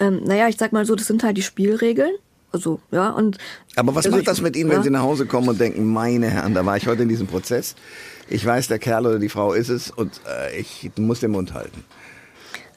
Ähm, 0.02 0.21
naja, 0.25 0.49
ich 0.49 0.56
sag 0.56 0.73
mal 0.73 0.85
so, 0.85 0.97
das 0.97 1.06
sind 1.06 1.23
halt 1.23 1.37
die 1.37 1.42
Spielregeln. 1.42 2.12
Also, 2.50 2.80
ja, 2.90 3.11
und. 3.11 3.38
Aber 3.76 3.94
was 3.94 4.04
also 4.04 4.16
macht 4.16 4.28
das 4.28 4.40
mit 4.42 4.56
Ihnen, 4.56 4.71
ja? 4.71 4.76
wenn 4.76 4.82
Sie 4.82 4.90
nach 4.90 5.02
Hause 5.02 5.26
kommen 5.26 5.49
und 5.49 5.61
denken, 5.61 5.90
meine 5.90 6.28
Herren, 6.28 6.54
da 6.54 6.66
war 6.66 6.76
ich 6.76 6.87
heute 6.87 7.02
in 7.02 7.09
diesem 7.09 7.26
Prozess. 7.26 7.76
Ich 8.28 8.44
weiß, 8.44 8.68
der 8.68 8.78
Kerl 8.78 9.06
oder 9.06 9.18
die 9.18 9.28
Frau 9.28 9.52
ist 9.52 9.68
es 9.68 9.90
und 9.90 10.21
äh, 10.28 10.59
ich 10.59 10.90
muss 10.97 11.21
den 11.21 11.30
Mund 11.30 11.54
halten. 11.54 11.85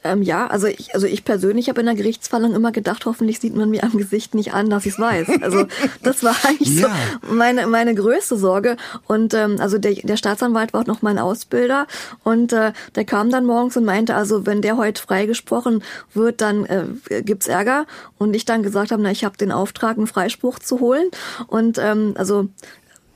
Ähm, 0.06 0.22
ja, 0.22 0.46
also 0.46 0.66
ich, 0.66 0.94
also 0.94 1.06
ich 1.06 1.24
persönlich 1.24 1.68
habe 1.68 1.80
in 1.80 1.86
der 1.86 1.94
Gerichtsverhandlung 1.94 2.54
immer 2.54 2.72
gedacht, 2.72 3.06
hoffentlich 3.06 3.40
sieht 3.40 3.54
man 3.54 3.70
mir 3.70 3.84
am 3.84 3.96
Gesicht 3.96 4.34
nicht 4.34 4.54
an, 4.54 4.70
dass 4.70 4.86
ich 4.86 4.94
es 4.94 4.98
weiß. 4.98 5.28
Also 5.42 5.66
das 6.02 6.22
war 6.22 6.36
eigentlich 6.44 6.80
ja. 6.80 6.88
so 7.22 7.34
meine, 7.34 7.66
meine 7.66 7.94
größte 7.94 8.36
Sorge. 8.36 8.76
Und 9.06 9.34
ähm, 9.34 9.56
also 9.60 9.78
der, 9.78 9.94
der 9.94 10.16
Staatsanwalt 10.16 10.72
war 10.72 10.82
auch 10.82 10.86
noch 10.86 11.02
mein 11.02 11.18
Ausbilder 11.18 11.86
und 12.24 12.52
äh, 12.52 12.72
der 12.94 13.04
kam 13.04 13.30
dann 13.30 13.44
morgens 13.44 13.76
und 13.76 13.84
meinte, 13.84 14.14
also 14.14 14.46
wenn 14.46 14.62
der 14.62 14.76
heute 14.76 15.02
freigesprochen 15.02 15.82
wird, 16.14 16.40
dann 16.40 16.64
äh, 16.66 17.22
gibt's 17.22 17.48
Ärger. 17.48 17.86
Und 18.18 18.34
ich 18.34 18.44
dann 18.44 18.62
gesagt 18.62 18.92
habe, 18.92 19.02
na, 19.02 19.10
ich 19.10 19.24
habe 19.24 19.36
den 19.36 19.52
Auftrag, 19.52 19.96
einen 19.96 20.06
Freispruch 20.06 20.58
zu 20.58 20.80
holen. 20.80 21.10
Und 21.46 21.78
ähm, 21.78 22.14
also 22.16 22.48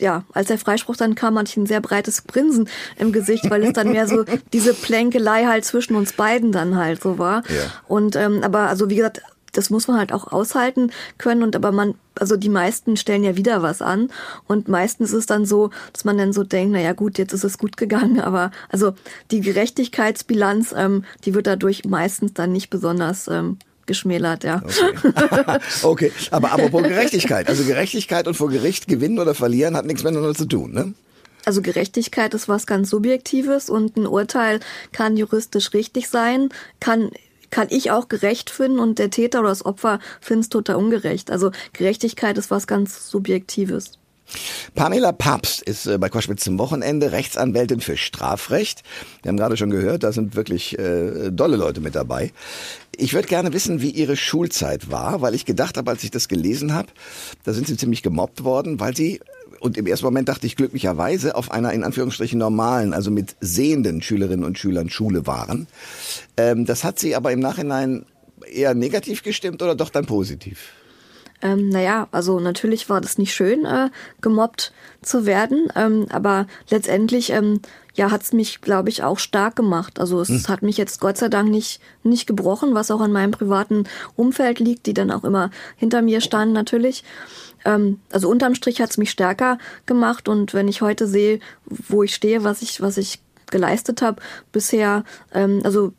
ja, 0.00 0.25
als 0.33 0.49
der 0.49 0.59
Freispruch 0.59 0.97
dann 0.97 1.14
kam, 1.14 1.38
hatte 1.38 1.50
ich 1.50 1.57
ein 1.57 1.66
sehr 1.66 1.80
breites 1.80 2.26
Grinsen 2.26 2.69
im 2.97 3.12
Gesicht, 3.12 3.50
weil 3.50 3.62
es 3.64 3.73
dann 3.73 3.92
mehr 3.92 4.09
so 4.09 4.25
diese 4.52 4.75
Plänkelei 4.75 5.45
halt 5.45 5.64
zwischen 5.64 5.95
uns 5.95 6.12
beiden 6.12 6.52
dann 6.52 6.76
halt 6.76 7.02
so 7.02 7.19
war. 7.19 7.42
Ja. 7.49 7.73
Und 7.87 8.16
ähm, 8.16 8.42
aber 8.42 8.69
also 8.69 8.90
wie 8.90 8.97
gesagt, 8.97 9.23
das 9.52 9.71
muss 9.71 9.88
man 9.88 9.99
halt 9.99 10.12
auch 10.12 10.33
aushalten 10.33 10.92
können 11.19 11.42
und 11.42 11.57
aber 11.57 11.73
man, 11.73 11.95
also 12.19 12.37
die 12.37 12.49
meisten 12.49 12.97
stellen 12.97 13.25
ja 13.25 13.37
wieder 13.37 13.62
was 13.62 13.83
an 13.83 14.11
und 14.47 14.69
meistens 14.69 15.11
ist 15.11 15.19
es 15.19 15.26
dann 15.26 15.45
so, 15.45 15.71
dass 15.92 16.04
man 16.04 16.19
dann 16.19 16.33
so 16.33 16.45
denkt, 16.45 16.73
na 16.73 16.80
ja 16.80 16.92
gut, 16.92 17.19
jetzt 17.19 17.33
ist 17.33 17.45
es 17.45 17.59
gut 17.59 17.76
gegangen, 17.76 18.21
aber 18.21 18.50
also 18.69 18.95
die 19.30 19.40
Gerechtigkeitsbilanz, 19.40 20.75
ähm, 20.76 21.04
die 21.25 21.35
wird 21.35 21.47
dadurch 21.47 21.85
meistens 21.85 22.35
dann 22.35 22.52
nicht 22.52 22.71
besonders 22.71 23.28
ähm, 23.28 23.59
geschmälert, 23.90 24.44
ja. 24.44 24.62
Okay. 24.62 25.59
okay, 25.82 26.12
aber 26.30 26.52
apropos 26.52 26.85
Gerechtigkeit. 26.85 27.49
Also 27.49 27.64
Gerechtigkeit 27.64 28.28
und 28.28 28.35
vor 28.35 28.49
Gericht 28.49 28.87
gewinnen 28.87 29.18
oder 29.18 29.35
verlieren 29.35 29.76
hat 29.76 29.85
nichts 29.85 30.04
miteinander 30.04 30.35
zu 30.35 30.47
tun, 30.47 30.73
ne? 30.73 30.94
Also 31.44 31.61
Gerechtigkeit 31.61 32.35
ist 32.35 32.49
was 32.49 32.66
ganz 32.66 32.90
Subjektives 32.90 33.68
und 33.68 33.97
ein 33.97 34.06
Urteil 34.06 34.61
kann 34.92 35.16
juristisch 35.16 35.73
richtig 35.73 36.09
sein, 36.09 36.50
kann 36.78 37.11
kann 37.50 37.66
ich 37.70 37.90
auch 37.90 38.09
gerecht 38.09 38.49
finden 38.49 38.78
und 38.78 39.00
der 39.00 39.11
Täter 39.11 39.40
oder 39.40 39.49
das 39.49 39.66
Opfer 39.66 39.99
findet 40.20 40.44
es 40.44 40.49
total 40.50 40.76
ungerecht. 40.76 41.32
Also 41.32 41.50
Gerechtigkeit 41.73 42.38
ist 42.38 42.52
was 42.52 42.68
ganz 42.68 43.11
Subjektives. 43.11 43.99
Pamela 44.75 45.12
Papst 45.12 45.62
ist 45.62 45.87
äh, 45.87 45.99
bei 45.99 46.09
Koschwitz 46.09 46.44
zum 46.44 46.59
Wochenende 46.59 47.12
Rechtsanwältin 47.12 47.80
für 47.80 47.97
Strafrecht. 47.97 48.82
Wir 49.23 49.30
haben 49.30 49.37
gerade 49.37 49.56
schon 49.56 49.70
gehört, 49.70 50.02
da 50.02 50.12
sind 50.12 50.37
wirklich 50.37 50.78
äh, 50.78 51.30
dolle 51.30 51.56
Leute 51.56 51.80
mit 51.80 51.94
dabei. 51.94 52.32
Ich 53.00 53.14
würde 53.14 53.28
gerne 53.28 53.54
wissen, 53.54 53.80
wie 53.80 53.88
Ihre 53.88 54.14
Schulzeit 54.14 54.90
war, 54.90 55.23
weil 55.23 55.35
ich 55.35 55.47
gedacht 55.47 55.78
habe, 55.78 55.90
als 55.90 56.04
ich 56.04 56.11
das 56.11 56.28
gelesen 56.28 56.75
habe, 56.75 56.88
da 57.45 57.54
sind 57.54 57.66
Sie 57.66 57.78
ziemlich 57.78 58.02
gemobbt 58.02 58.45
worden, 58.45 58.78
weil 58.78 58.95
Sie 58.95 59.21
und 59.59 59.78
im 59.78 59.87
ersten 59.87 60.04
Moment 60.04 60.28
dachte 60.28 60.47
ich 60.47 60.54
glücklicherweise 60.54 61.35
auf 61.35 61.50
einer 61.50 61.73
in 61.73 61.83
Anführungsstrichen 61.83 62.38
normalen, 62.38 62.92
also 62.92 63.11
mit 63.11 63.37
sehenden 63.40 64.02
Schülerinnen 64.02 64.45
und 64.45 64.59
Schülern 64.59 64.90
Schule 64.90 65.26
waren. 65.26 65.66
Ähm, 66.37 66.66
das 66.66 66.85
hat 66.85 66.99
Sie 66.99 67.16
aber 67.16 67.33
im 67.33 67.40
Nachhinein 67.40 68.04
eher 68.47 68.75
negativ 68.75 69.23
gestimmt 69.23 69.62
oder 69.62 69.75
doch 69.75 69.88
dann 69.88 70.04
positiv? 70.04 70.73
Ähm, 71.42 71.71
naja, 71.71 72.07
also 72.12 72.38
natürlich 72.38 72.90
war 72.90 73.00
das 73.00 73.16
nicht 73.16 73.33
schön, 73.33 73.64
äh, 73.64 73.88
gemobbt 74.21 74.73
zu 75.00 75.25
werden, 75.25 75.69
ähm, 75.75 76.07
aber 76.11 76.47
letztendlich 76.69 77.30
ähm, 77.30 77.61
ja 77.94 78.11
hat's 78.11 78.32
mich, 78.32 78.61
glaube 78.61 78.88
ich, 78.88 79.02
auch 79.02 79.18
stark 79.18 79.56
gemacht. 79.56 80.00
Also 80.00 80.20
es 80.20 80.28
hm. 80.28 80.49
hat 80.49 80.62
mich 80.62 80.76
jetzt 80.76 81.00
Gott 81.00 81.16
sei 81.16 81.28
Dank 81.28 81.50
nicht 81.50 81.80
nicht 82.02 82.26
gebrochen, 82.26 82.75
was 82.75 82.90
auch 82.90 83.00
an 83.00 83.12
meinem 83.12 83.30
privaten 83.30 83.85
Umfeld 84.16 84.59
liegt, 84.59 84.87
die 84.87 84.94
dann 84.94 85.11
auch 85.11 85.25
immer 85.25 85.50
hinter 85.76 86.02
mir 86.02 86.20
standen 86.20 86.54
natürlich. 86.54 87.04
Ähm, 87.64 88.00
also 88.11 88.28
unterm 88.28 88.54
Strich 88.54 88.80
hat's 88.80 88.99
mich 88.99 89.11
stärker 89.11 89.59
gemacht 89.87 90.28
und 90.28 90.54
wenn 90.54 90.68
ich 90.68 90.82
heute 90.82 91.06
sehe, 91.06 91.40
wo 91.64 92.02
ich 92.02 92.14
stehe, 92.14 92.44
was 92.44 92.62
ich 92.62 92.80
was 92.80 92.97
ich 92.97 93.20
geleistet 93.50 94.00
habe 94.02 94.23
bisher, 94.52 95.04
ähm, 95.32 95.61
also 95.64 95.92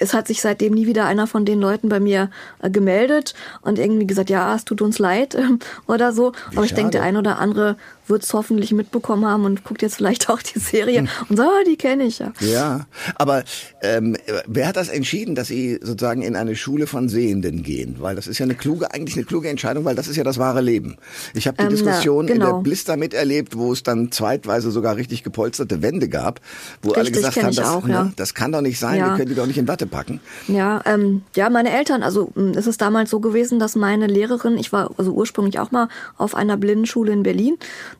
es 0.00 0.14
hat 0.14 0.26
sich 0.26 0.40
seitdem 0.40 0.74
nie 0.74 0.86
wieder 0.86 1.06
einer 1.06 1.26
von 1.26 1.44
den 1.44 1.60
Leuten 1.60 1.88
bei 1.88 2.00
mir 2.00 2.30
äh, 2.62 2.70
gemeldet 2.70 3.34
und 3.62 3.78
irgendwie 3.78 4.06
gesagt, 4.06 4.30
ja, 4.30 4.54
es 4.54 4.64
tut 4.64 4.82
uns 4.82 4.98
leid 4.98 5.34
äh, 5.34 5.42
oder 5.86 6.12
so. 6.12 6.32
Wie 6.50 6.56
Aber 6.56 6.66
ich 6.66 6.74
denke, 6.74 6.92
der 6.92 7.02
ein 7.02 7.16
oder 7.16 7.38
andere 7.38 7.76
wird 8.06 8.22
es 8.22 8.32
hoffentlich 8.34 8.72
mitbekommen 8.72 9.24
haben 9.24 9.44
und 9.44 9.64
guckt 9.64 9.82
jetzt 9.82 9.96
vielleicht 9.96 10.28
auch 10.30 10.42
die 10.42 10.58
Serie 10.58 11.00
hm. 11.00 11.08
und 11.28 11.36
sagt, 11.36 11.50
oh, 11.50 11.64
die 11.66 11.76
kenne 11.76 12.04
ich 12.04 12.18
ja. 12.18 12.32
Ja, 12.40 12.86
aber 13.16 13.44
ähm, 13.82 14.16
wer 14.46 14.68
hat 14.68 14.76
das 14.76 14.88
entschieden, 14.88 15.34
dass 15.34 15.48
Sie 15.48 15.78
sozusagen 15.82 16.22
in 16.22 16.36
eine 16.36 16.56
Schule 16.56 16.86
von 16.86 17.08
Sehenden 17.08 17.62
gehen? 17.62 17.96
Weil 17.98 18.16
das 18.16 18.26
ist 18.26 18.38
ja 18.38 18.44
eine 18.44 18.54
kluge, 18.54 18.92
eigentlich 18.92 19.16
eine 19.16 19.24
kluge 19.24 19.48
Entscheidung, 19.48 19.84
weil 19.84 19.94
das 19.94 20.08
ist 20.08 20.16
ja 20.16 20.24
das 20.24 20.38
wahre 20.38 20.60
Leben. 20.60 20.96
Ich 21.34 21.46
habe 21.46 21.56
die 21.56 21.64
ähm, 21.64 21.70
Diskussion 21.70 22.26
na, 22.26 22.32
genau. 22.32 22.34
in 22.34 22.40
der 22.40 22.48
genau. 22.48 22.62
Blister 22.62 22.96
miterlebt, 22.96 23.56
wo 23.56 23.72
es 23.72 23.82
dann 23.82 24.12
zeitweise 24.12 24.70
sogar 24.70 24.96
richtig 24.96 25.22
gepolsterte 25.22 25.82
Wände 25.82 26.08
gab, 26.08 26.40
wo 26.82 26.90
richtig, 26.90 27.00
alle 27.00 27.10
gesagt 27.12 27.42
haben, 27.42 27.54
das, 27.54 27.68
auch, 27.68 27.84
ne, 27.84 27.92
ja. 27.92 28.12
das 28.16 28.34
kann 28.34 28.52
doch 28.52 28.60
nicht 28.60 28.78
sein, 28.78 28.98
ja. 28.98 29.10
wir 29.10 29.16
können 29.16 29.28
die 29.28 29.34
doch 29.34 29.46
nicht 29.46 29.58
in 29.58 29.68
Watte 29.68 29.83
packen. 29.86 30.20
Ja, 30.48 30.82
ähm, 30.84 31.22
ja, 31.34 31.50
meine 31.50 31.70
Eltern, 31.70 32.02
also 32.02 32.30
hm, 32.34 32.52
es 32.52 32.66
ist 32.66 32.80
damals 32.80 33.10
so 33.10 33.20
gewesen, 33.20 33.58
dass 33.58 33.76
meine 33.76 34.06
Lehrerin, 34.06 34.56
ich 34.58 34.72
war 34.72 34.90
also 34.96 35.12
ursprünglich 35.12 35.58
auch 35.58 35.70
mal 35.70 35.88
auf 36.16 36.34
einer 36.34 36.56
Blindenschule 36.56 37.12
in 37.12 37.22
Berlin, 37.22 37.56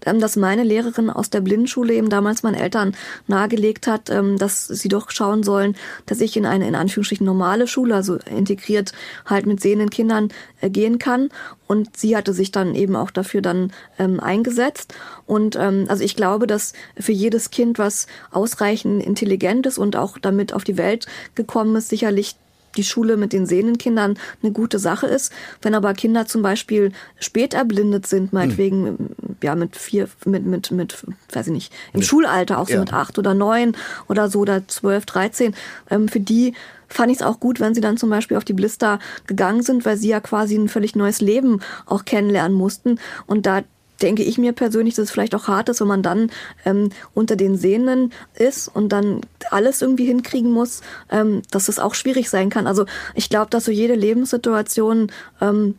ähm, 0.07 0.21
dass 0.21 0.37
meine 0.37 0.65
Lehrerin 0.65 1.11
aus 1.11 1.31
der 1.31 1.41
Blindenschule 1.41 1.95
eben 1.95 2.09
damals 2.09 2.43
meinen 2.43 2.55
Eltern 2.55 2.95
nahegelegt 3.27 3.87
hat, 3.87 4.11
ähm, 4.11 4.39
dass 4.39 4.67
sie 4.67 4.89
doch 4.89 5.11
schauen 5.11 5.43
sollen, 5.43 5.77
dass 6.07 6.21
ich 6.21 6.37
in 6.37 6.47
eine 6.47 6.67
in 6.67 6.75
Anführungsstrichen 6.75 7.27
normale 7.27 7.67
Schule, 7.67 7.95
also 7.95 8.17
integriert 8.17 8.93
halt 9.27 9.47
mit 9.47 9.61
sehenden 9.61 9.91
Kindern 9.91 10.29
äh, 10.61 10.71
gehen 10.71 10.99
kann. 10.99 11.31
Und 11.67 11.97
sie 11.97 12.17
hatte 12.17 12.33
sich 12.33 12.53
dann 12.53 12.75
eben 12.75 12.95
auch 12.95 13.11
dafür 13.11 13.41
dann 13.41 13.73
ähm, 13.99 14.21
eingesetzt. 14.21 14.95
Und 15.27 15.57
ähm, 15.57 15.87
also 15.89 16.05
ich 16.05 16.17
glaube, 16.17 16.47
dass 16.47 16.75
für 16.99 17.13
jedes 17.13 17.51
Kind, 17.51 17.79
was 17.79 18.07
ausreichend 18.31 19.03
intelligent 19.03 19.67
ist 19.67 19.79
und 19.79 19.97
auch 19.97 20.19
damit 20.19 20.53
auf 20.53 20.65
die 20.65 20.77
Welt 20.77 21.07
gekommen 21.35 21.75
ist, 21.77 21.89
sicherlich 21.89 22.37
die 22.77 22.85
Schule 22.85 23.17
mit 23.17 23.33
den 23.33 23.47
sehenden 23.47 23.79
Kindern 23.79 24.19
eine 24.43 24.53
gute 24.53 24.79
Sache 24.79 25.07
ist. 25.07 25.33
Wenn 25.63 25.75
aber 25.75 25.95
Kinder 25.95 26.27
zum 26.27 26.43
Beispiel 26.43 26.93
spät 27.19 27.55
erblindet 27.55 28.07
sind, 28.07 28.33
meinetwegen, 28.33 28.87
hm. 28.87 28.97
ja, 29.43 29.55
mit 29.55 29.77
vier, 29.77 30.09
mit, 30.25 30.45
mit, 30.45 30.71
mit, 30.71 31.05
weiß 31.33 31.47
ich 31.47 31.53
nicht, 31.53 31.73
im 31.93 32.01
ja. 32.01 32.07
Schulalter, 32.07 32.59
auch 32.59 32.69
so 32.69 32.75
ja. 32.75 32.81
mit 32.81 32.93
acht 32.93 33.19
oder 33.19 33.35
neun 33.35 33.77
oder 34.09 34.29
so 34.29 34.41
oder 34.41 34.67
zwölf, 34.69 35.07
dreizehn, 35.07 35.55
ähm, 35.91 36.09
für 36.09 36.21
die 36.21 36.55
fand 36.95 37.11
ich 37.11 37.19
es 37.19 37.23
auch 37.23 37.41
gut, 37.41 37.61
wenn 37.61 37.75
sie 37.75 37.81
dann 37.81 37.97
zum 37.97 38.09
Beispiel 38.09 38.37
auf 38.37 38.45
die 38.45 38.53
Blister 38.53 38.99
gegangen 39.27 39.63
sind, 39.63 39.85
weil 39.85 39.97
sie 39.97 40.09
ja 40.09 40.21
quasi 40.21 40.57
ein 40.57 40.69
völlig 40.69 40.95
neues 40.95 41.21
Leben 41.21 41.61
auch 41.87 42.05
kennenlernen 42.05 42.57
mussten. 42.57 42.99
Und 43.27 43.47
da 43.47 43.63
denke 44.01 44.23
ich 44.23 44.39
mir 44.39 44.53
persönlich, 44.53 44.95
dass 44.95 45.05
es 45.05 45.11
vielleicht 45.11 45.35
auch 45.35 45.49
hart 45.49 45.69
ist, 45.69 45.81
wenn 45.81 45.89
man 45.89 46.03
dann 46.03 46.31
ähm, 46.65 46.91
unter 47.15 47.37
den 47.37 47.57
Sehenden 47.57 48.13
ist 48.35 48.69
und 48.69 48.91
dann 48.91 49.21
alles 49.51 49.83
irgendwie 49.83 50.07
hinkriegen 50.07 50.51
muss, 50.51 50.83
ähm, 51.11 51.43
dass 51.51 51.69
es 51.69 51.79
auch 51.79 51.95
schwierig 51.95 52.31
sein 52.31 52.51
kann. 52.51 52.67
Also 52.67 52.87
ich 53.15 53.29
glaube, 53.29 53.51
dass 53.51 53.65
so 53.65 53.73
jede 53.73 53.95
Lebenssituation 53.95 55.11
ähm, 55.41 55.77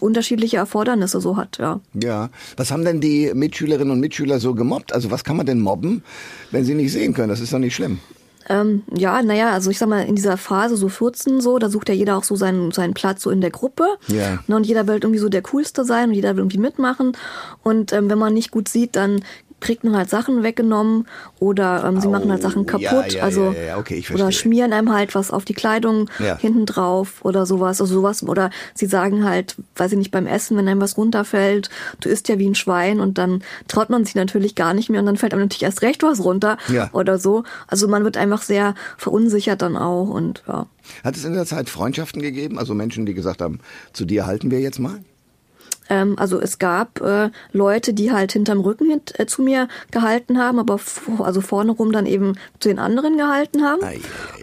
unterschiedliche 0.00 0.58
Erfordernisse 0.58 1.20
so 1.20 1.36
hat, 1.38 1.56
ja. 1.58 1.80
Ja. 1.94 2.28
Was 2.58 2.70
haben 2.70 2.84
denn 2.84 3.00
die 3.00 3.32
Mitschülerinnen 3.34 3.90
und 3.90 4.00
Mitschüler 4.00 4.38
so 4.38 4.54
gemobbt? 4.54 4.92
Also 4.92 5.10
was 5.10 5.24
kann 5.24 5.36
man 5.36 5.46
denn 5.46 5.60
mobben, 5.60 6.02
wenn 6.50 6.64
sie 6.64 6.74
nicht 6.74 6.92
sehen 6.92 7.14
können? 7.14 7.30
Das 7.30 7.40
ist 7.40 7.52
doch 7.54 7.58
nicht 7.58 7.74
schlimm. 7.74 7.98
Ähm, 8.48 8.82
ja, 8.94 9.22
naja, 9.22 9.52
also 9.52 9.70
ich 9.70 9.78
sag 9.78 9.88
mal, 9.88 10.04
in 10.06 10.16
dieser 10.16 10.36
Phase, 10.36 10.76
so 10.76 10.88
14 10.88 11.40
so, 11.40 11.58
da 11.58 11.68
sucht 11.68 11.88
ja 11.88 11.94
jeder 11.94 12.16
auch 12.16 12.24
so 12.24 12.36
seinen, 12.36 12.70
seinen 12.70 12.94
Platz 12.94 13.22
so 13.22 13.30
in 13.30 13.40
der 13.40 13.50
Gruppe. 13.50 13.86
Ja. 14.08 14.38
Ne, 14.46 14.56
und 14.56 14.66
jeder 14.66 14.86
will 14.86 14.94
irgendwie 14.94 15.18
so 15.18 15.28
der 15.28 15.42
Coolste 15.42 15.84
sein 15.84 16.10
und 16.10 16.14
jeder 16.14 16.34
will 16.34 16.40
irgendwie 16.40 16.58
mitmachen. 16.58 17.16
Und 17.62 17.92
ähm, 17.92 18.08
wenn 18.10 18.18
man 18.18 18.34
nicht 18.34 18.50
gut 18.50 18.68
sieht, 18.68 18.96
dann 18.96 19.20
kriegt 19.60 19.84
man 19.84 19.96
halt 19.96 20.10
Sachen 20.10 20.42
weggenommen 20.42 21.06
oder 21.40 21.84
ähm, 21.84 22.00
sie 22.00 22.06
oh, 22.06 22.10
machen 22.10 22.30
halt 22.30 22.42
Sachen 22.42 22.66
kaputt, 22.66 22.82
ja, 22.82 23.06
ja, 23.06 23.22
also 23.22 23.52
ja, 23.52 23.78
okay, 23.78 24.04
oder 24.12 24.30
schmieren 24.32 24.72
einem 24.72 24.92
halt 24.92 25.14
was 25.14 25.30
auf 25.30 25.44
die 25.44 25.54
Kleidung 25.54 26.08
hinten 26.38 26.66
drauf 26.66 27.24
oder 27.24 27.46
sowas, 27.46 27.80
also 27.80 27.94
sowas 27.94 28.22
oder 28.22 28.50
sie 28.74 28.86
sagen 28.86 29.24
halt, 29.24 29.56
weiß 29.76 29.92
ich 29.92 29.98
nicht, 29.98 30.10
beim 30.10 30.26
Essen, 30.26 30.56
wenn 30.56 30.68
einem 30.68 30.80
was 30.80 30.96
runterfällt, 30.96 31.70
du 32.00 32.08
isst 32.08 32.28
ja 32.28 32.38
wie 32.38 32.48
ein 32.48 32.54
Schwein 32.54 33.00
und 33.00 33.18
dann 33.18 33.42
traut 33.66 33.90
man 33.90 34.04
sich 34.04 34.14
natürlich 34.14 34.54
gar 34.54 34.74
nicht 34.74 34.90
mehr 34.90 35.00
und 35.00 35.06
dann 35.06 35.16
fällt 35.16 35.32
einem 35.32 35.42
natürlich 35.42 35.62
erst 35.62 35.82
recht 35.82 36.02
was 36.02 36.22
runter 36.22 36.56
oder 36.92 37.18
so. 37.18 37.44
Also 37.66 37.88
man 37.88 38.04
wird 38.04 38.16
einfach 38.16 38.42
sehr 38.42 38.74
verunsichert 38.96 39.62
dann 39.62 39.76
auch 39.76 40.08
und 40.08 40.42
ja. 40.46 40.66
Hat 41.04 41.16
es 41.16 41.24
in 41.24 41.34
der 41.34 41.46
Zeit 41.46 41.68
Freundschaften 41.68 42.22
gegeben, 42.22 42.58
also 42.58 42.74
Menschen, 42.74 43.06
die 43.06 43.14
gesagt 43.14 43.42
haben, 43.42 43.60
zu 43.92 44.04
dir 44.04 44.26
halten 44.26 44.50
wir 44.50 44.60
jetzt 44.60 44.78
mal? 44.78 45.00
Ähm, 45.88 46.18
also 46.18 46.40
es 46.40 46.58
gab 46.58 47.00
äh, 47.00 47.30
Leute, 47.52 47.94
die 47.94 48.12
halt 48.12 48.32
hinterm 48.32 48.60
Rücken 48.60 48.90
hint, 48.90 49.18
äh, 49.18 49.26
zu 49.26 49.42
mir 49.42 49.68
gehalten 49.90 50.38
haben, 50.38 50.58
aber 50.58 50.80
also 51.18 51.40
vorne 51.40 51.72
rum 51.72 51.92
dann 51.92 52.06
eben 52.06 52.34
zu 52.60 52.68
den 52.68 52.78
anderen 52.78 53.16
gehalten 53.16 53.62
haben. 53.62 53.82
Ah, 53.82 53.92
ja, 53.92 53.98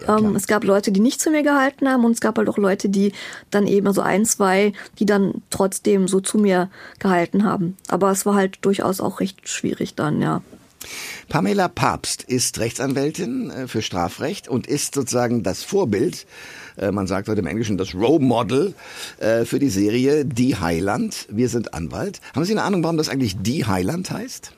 ja, 0.06 0.18
ähm, 0.18 0.36
es 0.36 0.46
gab 0.46 0.64
Leute, 0.64 0.92
die 0.92 1.00
nicht 1.00 1.20
zu 1.20 1.30
mir 1.30 1.42
gehalten 1.42 1.88
haben 1.88 2.04
und 2.04 2.12
es 2.12 2.20
gab 2.20 2.38
halt 2.38 2.48
auch 2.48 2.58
Leute, 2.58 2.88
die 2.88 3.12
dann 3.50 3.66
eben, 3.66 3.86
also 3.86 4.00
ein, 4.00 4.24
zwei, 4.24 4.72
die 4.98 5.06
dann 5.06 5.42
trotzdem 5.50 6.08
so 6.08 6.20
zu 6.20 6.38
mir 6.38 6.70
gehalten 6.98 7.44
haben. 7.44 7.76
Aber 7.88 8.10
es 8.10 8.26
war 8.26 8.34
halt 8.34 8.58
durchaus 8.62 9.00
auch 9.00 9.20
recht 9.20 9.48
schwierig 9.48 9.94
dann, 9.94 10.20
ja. 10.20 10.42
Pamela 11.28 11.68
Papst 11.68 12.22
ist 12.22 12.58
Rechtsanwältin 12.58 13.50
äh, 13.50 13.68
für 13.68 13.82
Strafrecht 13.82 14.48
und 14.48 14.66
ist 14.66 14.94
sozusagen 14.94 15.42
das 15.42 15.62
Vorbild, 15.62 16.26
man 16.92 17.06
sagt 17.06 17.28
heute 17.28 17.40
im 17.40 17.46
Englischen 17.46 17.78
das 17.78 17.94
Role 17.94 18.24
Model 18.24 18.74
äh, 19.18 19.44
für 19.44 19.58
die 19.58 19.70
Serie 19.70 20.24
Die 20.24 20.56
Highland. 20.56 21.26
Wir 21.30 21.48
sind 21.48 21.74
Anwalt. 21.74 22.20
Haben 22.34 22.44
Sie 22.44 22.52
eine 22.52 22.62
Ahnung, 22.62 22.82
warum 22.82 22.96
das 22.96 23.08
eigentlich 23.08 23.36
Die 23.38 23.64
Highland 23.64 24.10
heißt? 24.10 24.52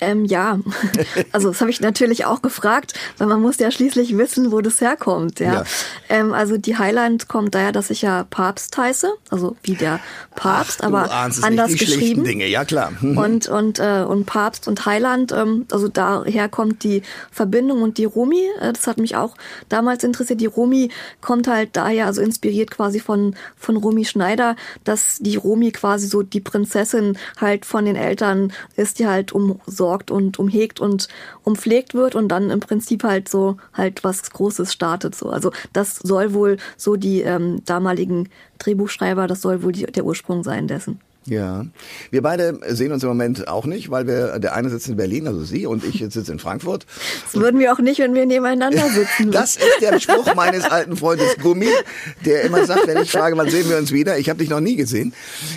Ähm, 0.00 0.24
ja, 0.24 0.58
also 1.32 1.48
das 1.48 1.60
habe 1.60 1.70
ich 1.70 1.80
natürlich 1.80 2.24
auch 2.24 2.42
gefragt, 2.42 2.94
weil 3.18 3.26
man 3.26 3.40
muss 3.40 3.58
ja 3.58 3.70
schließlich 3.70 4.16
wissen, 4.16 4.52
wo 4.52 4.60
das 4.60 4.80
herkommt. 4.80 5.40
Ja, 5.40 5.54
ja. 5.54 5.64
Ähm, 6.08 6.32
also 6.32 6.56
die 6.56 6.76
Highland 6.76 7.28
kommt 7.28 7.54
daher, 7.54 7.72
dass 7.72 7.90
ich 7.90 8.02
ja 8.02 8.24
Papst 8.24 8.76
heiße, 8.76 9.12
also 9.30 9.56
wie 9.62 9.74
der 9.74 10.00
Papst, 10.34 10.80
Ach, 10.82 10.86
aber 10.86 11.10
anders 11.10 11.72
geschrieben. 11.72 12.24
Dinge, 12.24 12.46
ja 12.46 12.64
klar. 12.64 12.92
und 13.02 13.48
und 13.48 13.78
äh, 13.78 14.04
und 14.06 14.26
Papst 14.26 14.68
und 14.68 14.86
Highland, 14.86 15.32
ähm, 15.32 15.66
also 15.72 15.88
daher 15.88 16.48
kommt 16.48 16.84
die 16.84 17.02
Verbindung 17.30 17.82
und 17.82 17.98
die 17.98 18.04
Rumi. 18.04 18.46
Äh, 18.60 18.72
das 18.72 18.86
hat 18.86 18.98
mich 18.98 19.16
auch 19.16 19.34
damals 19.68 20.04
interessiert. 20.04 20.40
Die 20.40 20.46
Rumi 20.46 20.90
kommt 21.20 21.48
halt 21.48 21.70
daher, 21.72 22.06
also 22.06 22.20
inspiriert 22.20 22.70
quasi 22.70 23.00
von 23.00 23.34
von 23.56 23.76
Rumi 23.76 24.04
Schneider, 24.04 24.54
dass 24.84 25.18
die 25.20 25.36
Rumi 25.36 25.72
quasi 25.72 26.06
so 26.06 26.22
die 26.22 26.40
Prinzessin 26.40 27.18
halt 27.40 27.64
von 27.64 27.84
den 27.84 27.96
Eltern 27.96 28.52
ist, 28.76 28.98
die 28.98 29.06
halt 29.06 29.32
um 29.32 29.60
so 29.66 29.87
umsorgt 29.88 30.10
und 30.10 30.38
umhegt 30.38 30.80
und 30.80 31.08
umpflegt 31.44 31.94
wird 31.94 32.14
und 32.14 32.28
dann 32.28 32.50
im 32.50 32.60
Prinzip 32.60 33.04
halt 33.04 33.28
so 33.28 33.56
halt 33.72 34.04
was 34.04 34.30
Großes 34.30 34.72
startet. 34.72 35.14
So. 35.14 35.30
Also 35.30 35.52
das 35.72 35.96
soll 35.96 36.34
wohl 36.34 36.58
so 36.76 36.96
die 36.96 37.22
ähm, 37.22 37.62
damaligen 37.64 38.28
Drehbuchschreiber, 38.58 39.26
das 39.26 39.40
soll 39.40 39.62
wohl 39.62 39.72
die, 39.72 39.86
der 39.86 40.04
Ursprung 40.04 40.42
sein 40.42 40.66
dessen. 40.68 41.00
Ja, 41.28 41.66
wir 42.10 42.22
beide 42.22 42.58
sehen 42.68 42.92
uns 42.92 43.02
im 43.02 43.10
Moment 43.10 43.48
auch 43.48 43.66
nicht, 43.66 43.90
weil 43.90 44.06
wir 44.06 44.38
der 44.38 44.54
eine 44.54 44.70
sitzt 44.70 44.88
in 44.88 44.96
Berlin, 44.96 45.26
also 45.26 45.42
Sie 45.44 45.66
und 45.66 45.84
ich 45.84 45.98
sitze 45.98 46.32
in 46.32 46.38
Frankfurt. 46.38 46.86
Das 47.24 47.40
würden 47.40 47.60
wir 47.60 47.72
auch 47.72 47.78
nicht, 47.78 47.98
wenn 48.00 48.14
wir 48.14 48.24
nebeneinander 48.24 48.88
sitzen. 48.94 49.30
das 49.30 49.56
ist 49.56 49.80
der 49.80 50.00
Spruch 50.00 50.34
meines 50.34 50.64
alten 50.64 50.96
Freundes 50.96 51.36
Gummi, 51.42 51.68
der 52.24 52.42
immer 52.42 52.64
sagt, 52.64 52.86
wenn 52.86 53.02
ich 53.02 53.10
frage, 53.10 53.36
wann 53.36 53.50
sehen 53.50 53.68
wir 53.68 53.76
uns 53.76 53.92
wieder, 53.92 54.18
ich 54.18 54.30
habe 54.30 54.38
dich 54.38 54.48
noch 54.48 54.60
nie 54.60 54.76
gesehen. 54.76 55.12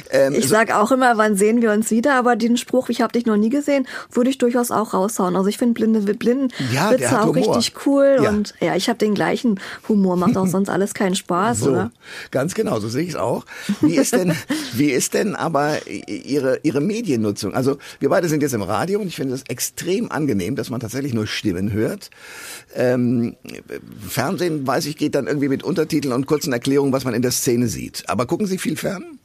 Ähm, 0.09 0.33
ich 0.33 0.47
sag 0.47 0.73
auch 0.75 0.91
immer, 0.91 1.17
wann 1.17 1.35
sehen 1.37 1.61
wir 1.61 1.71
uns 1.71 1.89
wieder, 1.89 2.15
aber 2.15 2.35
den 2.35 2.57
Spruch, 2.57 2.89
ich 2.89 3.01
habe 3.01 3.13
dich 3.13 3.25
noch 3.25 3.37
nie 3.37 3.49
gesehen, 3.49 3.87
würde 4.11 4.29
ich 4.29 4.37
durchaus 4.37 4.71
auch 4.71 4.93
raushauen. 4.93 5.35
Also 5.35 5.47
ich 5.47 5.57
finde 5.57 5.73
blinde 5.73 6.01
blinden 6.13 6.49
ja, 6.73 6.91
Witze 6.91 7.21
auch 7.21 7.33
richtig 7.33 7.73
cool 7.85 8.17
ja. 8.21 8.29
und 8.29 8.53
ja, 8.59 8.75
ich 8.75 8.89
habe 8.89 8.99
den 8.99 9.13
gleichen 9.13 9.59
Humor, 9.87 10.17
macht 10.17 10.35
auch 10.35 10.47
sonst 10.47 10.69
alles 10.69 10.93
keinen 10.93 11.15
Spaß, 11.15 11.59
so, 11.59 11.71
oder? 11.71 11.91
Ganz 12.31 12.53
genau, 12.55 12.79
so 12.79 12.89
sehe 12.89 13.03
ich 13.03 13.09
es 13.09 13.15
auch. 13.15 13.45
Wie 13.79 13.95
ist 13.95 14.13
denn, 14.13 14.35
wie 14.73 14.91
ist 14.91 15.13
denn 15.13 15.35
aber 15.35 15.60
ihre 16.07 16.59
ihre 16.63 16.81
Mediennutzung? 16.81 17.53
Also 17.53 17.77
wir 17.99 18.09
beide 18.09 18.27
sind 18.27 18.41
jetzt 18.41 18.53
im 18.53 18.61
Radio 18.61 18.99
und 18.99 19.07
ich 19.07 19.15
finde 19.15 19.35
es 19.35 19.43
extrem 19.47 20.11
angenehm, 20.11 20.55
dass 20.55 20.69
man 20.69 20.79
tatsächlich 20.79 21.13
nur 21.13 21.27
Stimmen 21.27 21.71
hört. 21.71 22.09
Ähm, 22.75 23.35
Fernsehen, 24.07 24.65
weiß 24.65 24.85
ich, 24.85 24.97
geht 24.97 25.15
dann 25.15 25.27
irgendwie 25.27 25.49
mit 25.49 25.63
Untertiteln 25.63 26.13
und 26.13 26.25
kurzen 26.25 26.53
Erklärungen, 26.53 26.93
was 26.93 27.05
man 27.05 27.13
in 27.13 27.21
der 27.21 27.31
Szene 27.31 27.67
sieht. 27.67 28.03
Aber 28.07 28.25
gucken 28.25 28.47
Sie 28.47 28.57
viel 28.57 28.77
fern? 28.77 29.19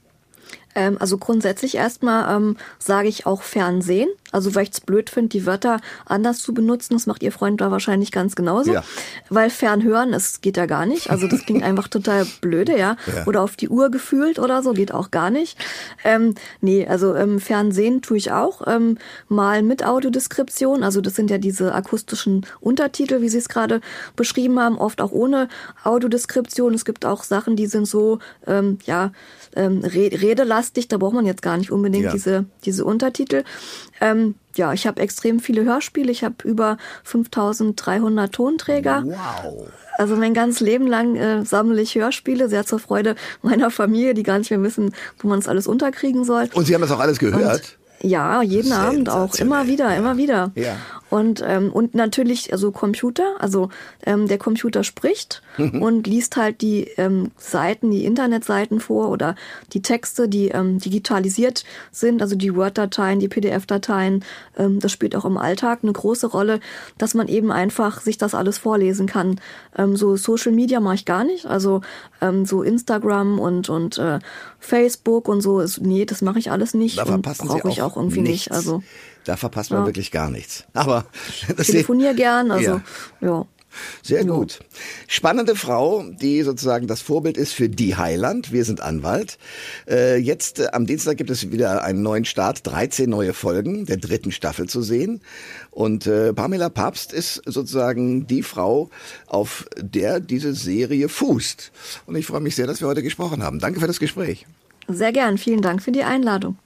Ähm, 0.76 0.98
also 1.00 1.18
grundsätzlich 1.18 1.74
erstmal 1.74 2.36
ähm, 2.36 2.56
sage 2.78 3.08
ich 3.08 3.26
auch 3.26 3.42
Fernsehen. 3.42 4.08
Also 4.36 4.54
weil 4.54 4.64
ich 4.64 4.70
es 4.72 4.82
blöd 4.82 5.08
finde, 5.08 5.30
die 5.30 5.46
Wörter 5.46 5.80
anders 6.04 6.40
zu 6.40 6.52
benutzen. 6.52 6.92
Das 6.92 7.06
macht 7.06 7.22
Ihr 7.22 7.32
Freund 7.32 7.58
da 7.62 7.70
wahrscheinlich 7.70 8.12
ganz 8.12 8.36
genauso. 8.36 8.74
Ja. 8.74 8.84
Weil 9.30 9.48
Fernhören, 9.48 10.12
es 10.12 10.42
geht 10.42 10.58
ja 10.58 10.66
gar 10.66 10.84
nicht. 10.84 11.08
Also 11.08 11.26
das 11.26 11.40
klingt 11.46 11.62
einfach 11.64 11.88
total 11.88 12.26
blöde, 12.42 12.76
ja? 12.78 12.98
ja. 13.06 13.26
Oder 13.26 13.40
auf 13.40 13.56
die 13.56 13.70
Uhr 13.70 13.90
gefühlt 13.90 14.38
oder 14.38 14.62
so, 14.62 14.74
geht 14.74 14.92
auch 14.92 15.10
gar 15.10 15.30
nicht. 15.30 15.58
Ähm, 16.04 16.34
nee, 16.60 16.86
also 16.86 17.14
ähm, 17.14 17.40
Fernsehen 17.40 18.02
tue 18.02 18.18
ich 18.18 18.30
auch. 18.30 18.66
Ähm, 18.66 18.98
mal 19.28 19.62
mit 19.62 19.86
Audiodeskription. 19.86 20.82
Also 20.82 21.00
das 21.00 21.14
sind 21.14 21.30
ja 21.30 21.38
diese 21.38 21.74
akustischen 21.74 22.44
Untertitel, 22.60 23.22
wie 23.22 23.30
Sie 23.30 23.38
es 23.38 23.48
gerade 23.48 23.80
beschrieben 24.16 24.60
haben. 24.60 24.76
Oft 24.76 25.00
auch 25.00 25.12
ohne 25.12 25.48
Audiodeskription. 25.82 26.74
Es 26.74 26.84
gibt 26.84 27.06
auch 27.06 27.24
Sachen, 27.24 27.56
die 27.56 27.68
sind 27.68 27.86
so, 27.86 28.18
ähm, 28.46 28.78
ja, 28.84 29.12
ähm, 29.56 29.80
redelastig, 29.82 30.88
da 30.88 30.98
braucht 30.98 31.14
man 31.14 31.24
jetzt 31.24 31.42
gar 31.42 31.56
nicht 31.56 31.72
unbedingt 31.72 32.04
ja. 32.04 32.12
diese, 32.12 32.44
diese 32.64 32.84
Untertitel. 32.84 33.42
Ähm, 34.00 34.34
ja, 34.54 34.72
ich 34.72 34.86
habe 34.86 35.00
extrem 35.00 35.40
viele 35.40 35.64
Hörspiele, 35.64 36.10
ich 36.10 36.24
habe 36.24 36.36
über 36.44 36.78
5300 37.04 38.32
Tonträger. 38.32 39.04
Wow. 39.04 39.68
Also 39.98 40.16
mein 40.16 40.34
ganzes 40.34 40.60
Leben 40.60 40.86
lang 40.86 41.16
äh, 41.16 41.44
sammle 41.44 41.80
ich 41.80 41.94
Hörspiele, 41.94 42.48
sehr 42.48 42.66
zur 42.66 42.78
Freude 42.78 43.14
meiner 43.42 43.70
Familie, 43.70 44.14
die 44.14 44.22
gar 44.22 44.38
nicht 44.38 44.50
mehr 44.50 44.62
wissen, 44.62 44.94
wo 45.18 45.28
man 45.28 45.38
es 45.38 45.48
alles 45.48 45.66
unterkriegen 45.66 46.24
soll. 46.24 46.48
Und 46.52 46.66
Sie 46.66 46.74
haben 46.74 46.82
das 46.82 46.90
auch 46.90 47.00
alles 47.00 47.18
gehört? 47.18 47.76
Und 48.02 48.10
ja, 48.10 48.42
jeden 48.42 48.72
Abend 48.72 49.08
auch, 49.08 49.34
immer 49.36 49.66
wieder, 49.66 49.96
immer 49.96 50.16
wieder. 50.16 50.52
Ja. 50.54 50.76
Und, 51.08 51.42
ähm, 51.46 51.70
und 51.72 51.94
natürlich, 51.94 52.52
also 52.52 52.72
Computer, 52.72 53.36
also 53.38 53.68
ähm, 54.04 54.26
der 54.26 54.38
Computer 54.38 54.82
spricht 54.82 55.40
mhm. 55.56 55.80
und 55.80 56.06
liest 56.06 56.36
halt 56.36 56.62
die 56.62 56.88
ähm, 56.96 57.30
Seiten, 57.36 57.92
die 57.92 58.04
Internetseiten 58.04 58.80
vor 58.80 59.10
oder 59.10 59.36
die 59.72 59.82
Texte, 59.82 60.28
die 60.28 60.48
ähm, 60.48 60.78
digitalisiert 60.78 61.64
sind, 61.92 62.22
also 62.22 62.34
die 62.34 62.56
Word-Dateien, 62.56 63.20
die 63.20 63.28
PDF-Dateien. 63.28 64.24
Ähm, 64.58 64.80
das 64.80 64.90
spielt 64.90 65.14
auch 65.14 65.24
im 65.24 65.36
Alltag 65.36 65.80
eine 65.82 65.92
große 65.92 66.26
Rolle, 66.26 66.58
dass 66.98 67.14
man 67.14 67.28
eben 67.28 67.52
einfach 67.52 68.00
sich 68.00 68.18
das 68.18 68.34
alles 68.34 68.58
vorlesen 68.58 69.06
kann. 69.06 69.40
Ähm, 69.76 69.96
so 69.96 70.16
Social 70.16 70.52
Media 70.52 70.80
mache 70.80 70.96
ich 70.96 71.04
gar 71.04 71.22
nicht, 71.22 71.46
also 71.46 71.82
ähm, 72.20 72.44
so 72.46 72.62
Instagram 72.62 73.38
und, 73.38 73.68
und 73.68 73.98
äh, 73.98 74.18
Facebook 74.66 75.28
und 75.28 75.40
so, 75.40 75.60
ist, 75.60 75.80
nee, 75.80 76.04
das 76.04 76.22
mache 76.22 76.38
ich 76.38 76.50
alles 76.50 76.74
nicht 76.74 76.98
da 76.98 77.04
und 77.04 77.22
brauche 77.22 77.68
ich 77.68 77.82
auch 77.82 77.96
irgendwie 77.96 78.20
nichts. 78.20 78.46
nicht. 78.46 78.52
Also 78.52 78.82
da 79.24 79.36
verpasst 79.36 79.70
man 79.70 79.80
ja. 79.80 79.86
wirklich 79.86 80.10
gar 80.10 80.30
nichts. 80.30 80.64
Aber 80.72 81.04
ich 81.58 81.66
telefoniere 81.66 82.14
gern, 82.14 82.50
also 82.50 82.72
ja. 82.72 82.82
ja. 83.20 83.46
Sehr 84.02 84.24
gut. 84.24 84.60
Spannende 85.06 85.56
Frau, 85.56 86.04
die 86.20 86.42
sozusagen 86.42 86.86
das 86.86 87.00
Vorbild 87.00 87.36
ist 87.36 87.52
für 87.52 87.68
die 87.68 87.96
Heiland. 87.96 88.52
Wir 88.52 88.64
sind 88.64 88.80
Anwalt. 88.80 89.38
Äh, 89.88 90.16
jetzt 90.16 90.60
äh, 90.60 90.68
am 90.72 90.86
Dienstag 90.86 91.16
gibt 91.16 91.30
es 91.30 91.50
wieder 91.50 91.84
einen 91.84 92.02
neuen 92.02 92.24
Start, 92.24 92.66
13 92.66 93.08
neue 93.08 93.34
Folgen 93.34 93.86
der 93.86 93.96
dritten 93.96 94.32
Staffel 94.32 94.68
zu 94.68 94.82
sehen. 94.82 95.20
Und 95.70 96.06
äh, 96.06 96.32
Pamela 96.32 96.68
Papst 96.68 97.12
ist 97.12 97.42
sozusagen 97.46 98.26
die 98.26 98.42
Frau, 98.42 98.90
auf 99.26 99.66
der 99.78 100.20
diese 100.20 100.54
Serie 100.54 101.08
fußt. 101.08 101.72
Und 102.06 102.16
ich 102.16 102.26
freue 102.26 102.40
mich 102.40 102.56
sehr, 102.56 102.66
dass 102.66 102.80
wir 102.80 102.88
heute 102.88 103.02
gesprochen 103.02 103.42
haben. 103.42 103.58
Danke 103.58 103.80
für 103.80 103.86
das 103.86 104.00
Gespräch. 104.00 104.46
Sehr 104.88 105.12
gern. 105.12 105.38
Vielen 105.38 105.62
Dank 105.62 105.82
für 105.82 105.92
die 105.92 106.04
Einladung. 106.04 106.58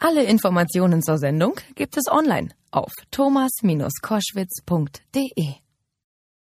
Alle 0.00 0.24
Informationen 0.24 1.02
zur 1.02 1.18
Sendung 1.18 1.54
gibt 1.74 1.96
es 1.96 2.06
online 2.08 2.50
auf 2.70 2.92
thomas-koschwitz.de. 3.10 5.67